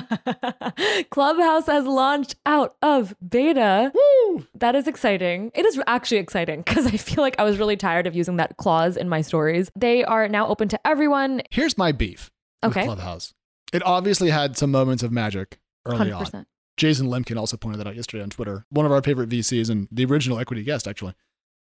Clubhouse 1.10 1.68
has 1.68 1.86
launched 1.86 2.36
out 2.46 2.76
of 2.82 3.14
beta. 3.28 3.92
Woo! 3.94 4.48
That 4.56 4.76
is 4.76 4.88
exciting. 4.88 5.52
It 5.54 5.66
is 5.66 5.80
actually 5.86 6.18
exciting 6.18 6.62
because 6.62 6.88
I 6.88 6.92
feel 6.98 7.22
like 7.22 7.36
I 7.38 7.44
was 7.44 7.58
really 7.58 7.78
tired 7.78 8.08
of 8.08 8.16
using 8.16 8.38
that 8.38 8.58
clause 8.58 8.98
in 8.98 9.10
my 9.10 9.22
stories. 9.22 9.70
They 9.76 10.04
are 10.04 10.28
now 10.28 10.48
open 10.48 10.70
to 10.70 10.88
everyone. 10.88 11.42
Here's 11.52 11.78
my 11.78 11.92
beef 11.92 12.32
Okay. 12.64 12.84
Clubhouse. 12.86 13.34
It 13.72 13.84
obviously 13.86 14.30
had 14.30 14.58
some 14.58 14.72
moments 14.72 15.04
of 15.04 15.12
magic 15.12 15.60
early 15.86 16.12
on. 16.12 16.46
100%. 16.80 16.82
Jason 16.82 17.08
Lemkin 17.08 17.38
also 17.38 17.58
pointed 17.58 17.80
that 17.80 17.88
out 17.88 17.96
yesterday 17.96 18.24
on 18.24 18.30
Twitter. 18.30 18.66
One 18.70 18.86
of 18.86 18.92
our 18.92 19.02
favorite 19.02 19.30
VCs 19.30 19.70
and 19.70 19.88
the 19.92 20.06
original 20.06 20.40
equity 20.40 20.64
guest, 20.64 20.88
actually. 20.88 21.14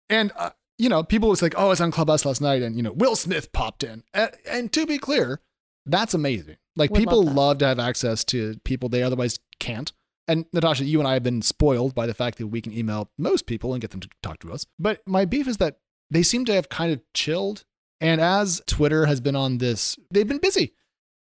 And, 0.09 0.31
uh, 0.37 0.51
you 0.77 0.89
know, 0.89 1.03
people 1.03 1.29
was 1.29 1.41
like, 1.41 1.55
oh, 1.57 1.71
it's 1.71 1.81
on 1.81 1.91
Clubhouse 1.91 2.25
last 2.25 2.41
night. 2.41 2.61
And, 2.61 2.75
you 2.75 2.83
know, 2.83 2.91
Will 2.91 3.15
Smith 3.15 3.51
popped 3.51 3.83
in. 3.83 4.03
And, 4.13 4.31
and 4.49 4.71
to 4.73 4.85
be 4.85 4.97
clear, 4.97 5.41
that's 5.85 6.13
amazing. 6.13 6.57
Like, 6.75 6.91
Would 6.91 6.99
people 6.99 7.23
love 7.23 7.35
love 7.35 7.57
to 7.59 7.67
have 7.67 7.79
access 7.79 8.23
to 8.25 8.55
people 8.63 8.89
they 8.89 9.03
otherwise 9.03 9.39
can't. 9.59 9.91
And 10.27 10.45
Natasha, 10.53 10.85
you 10.85 10.99
and 10.99 11.07
I 11.07 11.13
have 11.13 11.23
been 11.23 11.41
spoiled 11.41 11.93
by 11.93 12.07
the 12.07 12.13
fact 12.13 12.37
that 12.39 12.47
we 12.47 12.61
can 12.61 12.73
email 12.73 13.11
most 13.17 13.45
people 13.45 13.73
and 13.73 13.81
get 13.81 13.91
them 13.91 13.99
to 13.99 14.09
talk 14.23 14.39
to 14.39 14.51
us. 14.51 14.65
But 14.79 15.01
my 15.05 15.25
beef 15.25 15.47
is 15.47 15.57
that 15.57 15.77
they 16.09 16.23
seem 16.23 16.45
to 16.45 16.53
have 16.53 16.69
kind 16.69 16.91
of 16.91 17.01
chilled. 17.13 17.63
And 18.01 18.19
as 18.19 18.61
Twitter 18.67 19.05
has 19.05 19.21
been 19.21 19.35
on 19.35 19.59
this, 19.59 19.97
they've 20.11 20.27
been 20.27 20.39
busy. 20.39 20.73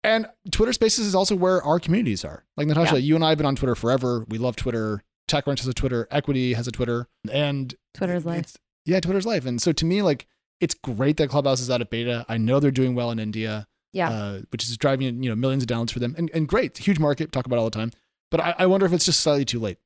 And 0.06 0.26
Twitter 0.52 0.72
Spaces 0.72 1.06
is 1.06 1.14
also 1.14 1.34
where 1.34 1.62
our 1.62 1.80
communities 1.80 2.24
are. 2.24 2.44
Like 2.56 2.66
Natasha, 2.68 2.94
Yeah. 2.94 3.00
you 3.00 3.14
and 3.16 3.24
I 3.24 3.30
have 3.30 3.38
been 3.38 3.46
on 3.46 3.56
Twitter 3.56 3.74
forever. 3.74 4.24
We 4.28 4.38
love 4.38 4.54
Twitter. 4.56 5.02
TechCrunch 5.28 5.58
has 5.58 5.66
a 5.66 5.74
Twitter. 5.74 6.06
Equity 6.12 6.52
has 6.52 6.68
a 6.68 6.72
Twitter. 6.72 7.08
And 7.30 7.74
Twitter's 7.94 8.24
life. 8.24 8.56
yeah, 8.84 9.00
Twitter's 9.00 9.26
life. 9.26 9.44
And 9.46 9.60
so 9.60 9.72
to 9.72 9.84
me, 9.84 10.02
like, 10.02 10.26
it's 10.60 10.74
great 10.74 11.16
that 11.16 11.28
Clubhouse 11.28 11.60
is 11.60 11.70
out 11.70 11.82
of 11.82 11.90
beta. 11.90 12.24
I 12.28 12.38
know 12.38 12.60
they're 12.60 12.70
doing 12.70 12.94
well 12.94 13.10
in 13.10 13.18
India, 13.18 13.66
Yeah. 13.92 14.10
uh, 14.10 14.40
which 14.50 14.62
is 14.64 14.76
driving 14.78 15.22
you 15.22 15.28
know 15.28 15.34
millions 15.34 15.64
of 15.64 15.68
downloads 15.68 15.90
for 15.90 15.98
them. 15.98 16.14
And, 16.16 16.30
and 16.32 16.46
great, 16.46 16.78
huge 16.78 16.98
market. 17.00 17.32
Talk 17.32 17.44
about 17.46 17.56
it 17.56 17.58
all 17.58 17.64
the 17.70 17.76
time. 17.78 17.90
But 18.30 18.40
I, 18.40 18.54
I 18.60 18.66
wonder 18.66 18.86
if 18.86 18.92
it's 18.92 19.04
just 19.04 19.20
slightly 19.20 19.44
too 19.44 19.58
late, 19.60 19.78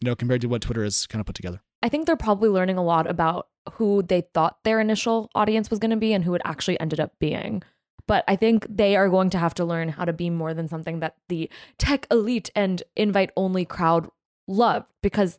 you 0.00 0.06
know, 0.06 0.16
compared 0.16 0.40
to 0.40 0.48
what 0.48 0.60
Twitter 0.62 0.82
has 0.82 1.06
kind 1.06 1.20
of 1.20 1.26
put 1.26 1.36
together. 1.36 1.62
I 1.84 1.88
think 1.88 2.06
they're 2.06 2.16
probably 2.16 2.48
learning 2.48 2.76
a 2.78 2.84
lot 2.84 3.08
about 3.08 3.46
who 3.74 4.02
they 4.02 4.22
thought 4.34 4.58
their 4.64 4.80
initial 4.80 5.30
audience 5.36 5.70
was 5.70 5.78
going 5.78 5.90
to 5.92 5.96
be 5.96 6.12
and 6.12 6.24
who 6.24 6.34
it 6.34 6.42
actually 6.44 6.78
ended 6.80 6.98
up 7.00 7.12
being. 7.20 7.62
But 8.08 8.24
I 8.26 8.34
think 8.34 8.66
they 8.68 8.96
are 8.96 9.08
going 9.08 9.30
to 9.30 9.38
have 9.38 9.54
to 9.54 9.64
learn 9.64 9.90
how 9.90 10.04
to 10.04 10.12
be 10.12 10.30
more 10.30 10.54
than 10.54 10.66
something 10.66 10.98
that 11.00 11.14
the 11.28 11.48
tech 11.78 12.08
elite 12.10 12.50
and 12.56 12.82
invite 12.96 13.30
only 13.36 13.64
crowd 13.64 14.08
love 14.48 14.86
because 15.02 15.38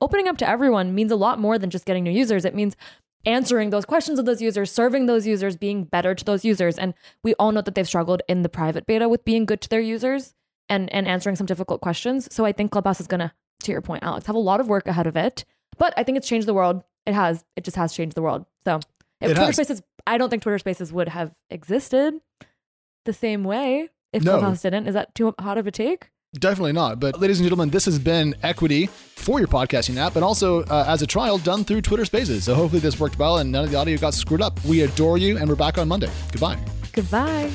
opening 0.00 0.28
up 0.28 0.36
to 0.38 0.48
everyone 0.48 0.94
means 0.94 1.12
a 1.12 1.16
lot 1.16 1.38
more 1.38 1.58
than 1.58 1.70
just 1.70 1.86
getting 1.86 2.04
new 2.04 2.10
users. 2.10 2.44
It 2.44 2.54
means 2.54 2.76
answering 3.24 3.70
those 3.70 3.84
questions 3.84 4.18
of 4.18 4.26
those 4.26 4.42
users, 4.42 4.70
serving 4.72 5.06
those 5.06 5.26
users, 5.26 5.56
being 5.56 5.84
better 5.84 6.14
to 6.14 6.24
those 6.24 6.44
users. 6.44 6.78
And 6.78 6.94
we 7.22 7.34
all 7.34 7.52
know 7.52 7.62
that 7.62 7.74
they've 7.74 7.86
struggled 7.86 8.22
in 8.28 8.42
the 8.42 8.48
private 8.48 8.86
beta 8.86 9.08
with 9.08 9.24
being 9.24 9.46
good 9.46 9.60
to 9.62 9.68
their 9.68 9.80
users 9.80 10.34
and, 10.68 10.92
and 10.92 11.06
answering 11.06 11.36
some 11.36 11.46
difficult 11.46 11.80
questions. 11.80 12.28
So 12.34 12.44
I 12.44 12.52
think 12.52 12.72
Clubhouse 12.72 13.00
is 13.00 13.06
going 13.06 13.20
to, 13.20 13.32
to 13.64 13.72
your 13.72 13.80
point, 13.80 14.02
Alex, 14.02 14.26
have 14.26 14.36
a 14.36 14.40
lot 14.40 14.60
of 14.60 14.68
work 14.68 14.88
ahead 14.88 15.06
of 15.06 15.16
it. 15.16 15.44
But 15.78 15.94
I 15.96 16.02
think 16.02 16.18
it's 16.18 16.28
changed 16.28 16.48
the 16.48 16.54
world. 16.54 16.82
It 17.06 17.14
has. 17.14 17.44
It 17.56 17.64
just 17.64 17.76
has 17.76 17.94
changed 17.94 18.16
the 18.16 18.22
world. 18.22 18.44
So 18.64 18.76
if 19.20 19.30
It 19.30 19.34
Twitter 19.34 19.46
has. 19.46 19.54
Spaces, 19.54 19.82
I 20.06 20.18
don't 20.18 20.28
think 20.30 20.42
Twitter 20.42 20.58
Spaces 20.58 20.92
would 20.92 21.08
have 21.08 21.32
existed 21.50 22.14
the 23.04 23.12
same 23.12 23.44
way 23.44 23.88
if 24.12 24.22
No. 24.22 24.32
Clubhouse 24.38 24.62
didn't. 24.62 24.86
Is 24.86 24.94
that 24.94 25.14
too 25.14 25.34
hot 25.38 25.58
of 25.58 25.66
a 25.66 25.70
take? 25.70 26.10
Definitely 26.34 26.72
not. 26.72 26.98
But 26.98 27.20
ladies 27.20 27.40
and 27.40 27.44
gentlemen, 27.44 27.68
this 27.70 27.84
has 27.84 27.98
been 27.98 28.34
Equity 28.42 28.86
for 28.86 29.38
your 29.38 29.48
podcasting 29.48 29.98
app 29.98 30.16
and 30.16 30.24
also 30.24 30.62
uh, 30.64 30.86
as 30.88 31.02
a 31.02 31.06
trial 31.06 31.36
done 31.38 31.62
through 31.62 31.82
Twitter 31.82 32.06
Spaces. 32.06 32.44
So 32.44 32.54
hopefully 32.54 32.80
this 32.80 32.98
worked 32.98 33.18
well 33.18 33.38
and 33.38 33.52
none 33.52 33.64
of 33.64 33.70
the 33.70 33.76
audio 33.76 33.98
got 33.98 34.14
screwed 34.14 34.40
up. 34.40 34.62
We 34.64 34.80
adore 34.82 35.18
you 35.18 35.36
and 35.36 35.48
we're 35.48 35.56
back 35.56 35.76
on 35.76 35.88
Monday. 35.88 36.10
Goodbye. 36.30 36.58
Goodbye. 36.92 37.50